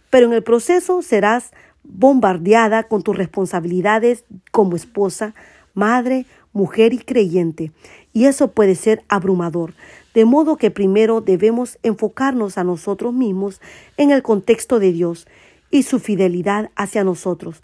pero 0.09 0.25
en 0.25 0.33
el 0.33 0.43
proceso 0.43 1.01
serás 1.01 1.51
bombardeada 1.85 2.83
con 2.83 3.01
tus 3.01 3.15
responsabilidades 3.15 4.25
como 4.51 4.75
esposa, 4.75 5.35
madre, 5.73 6.25
mujer 6.51 6.91
y 6.91 6.97
creyente, 6.97 7.71
y 8.11 8.25
eso 8.25 8.51
puede 8.51 8.75
ser 8.75 9.05
abrumador. 9.07 9.73
De 10.13 10.25
modo 10.25 10.57
que 10.57 10.69
primero 10.69 11.21
debemos 11.21 11.79
enfocarnos 11.81 12.57
a 12.57 12.65
nosotros 12.65 13.13
mismos 13.13 13.61
en 13.95 14.11
el 14.11 14.21
contexto 14.21 14.79
de 14.79 14.91
Dios 14.91 15.27
y 15.71 15.83
su 15.83 15.99
fidelidad 15.99 16.71
hacia 16.75 17.03
nosotros. 17.03 17.63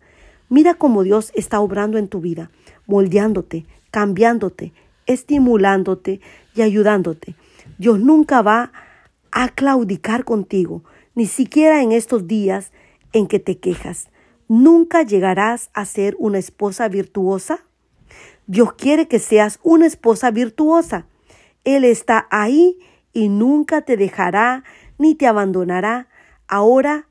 Mira 0.50 0.76
cómo 0.76 1.04
Dios 1.04 1.32
está 1.36 1.60
obrando 1.60 1.98
en 1.98 2.08
tu 2.08 2.22
vida, 2.22 2.52
moldeándote, 2.86 3.66
cambiándote, 3.92 4.74
estimulándote 5.06 6.22
y 6.56 6.62
ayudándote. 6.62 7.36
Dios 7.78 8.00
nunca 8.00 8.42
va 8.42 8.72
a 9.32 9.50
claudicar 9.50 10.26
contigo, 10.26 10.84
ni 11.16 11.26
siquiera 11.26 11.82
en 11.82 11.92
estos 11.92 12.28
días 12.28 12.72
en 13.14 13.28
que 13.28 13.40
te 13.40 13.58
quejas. 13.58 14.10
¿Nunca 14.48 15.04
llegarás 15.04 15.70
a 15.74 15.86
ser 15.86 16.16
una 16.20 16.38
esposa 16.38 16.88
virtuosa? 16.88 17.66
Dios 18.46 18.74
quiere 18.74 19.08
que 19.08 19.20
seas 19.20 19.60
una 19.64 19.86
esposa 19.86 20.32
virtuosa. 20.32 21.08
Él 21.64 21.86
está 21.86 22.28
ahí 22.30 22.78
y 23.14 23.30
nunca 23.30 23.82
te 23.82 23.96
dejará 23.96 24.64
ni 24.98 25.16
te 25.16 25.28
abandonará. 25.28 26.10
Ahora, 26.48 27.08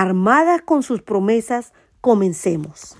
armada 0.00 0.58
con 0.58 0.82
sus 0.82 1.02
promesas, 1.02 1.72
comencemos. 2.00 2.96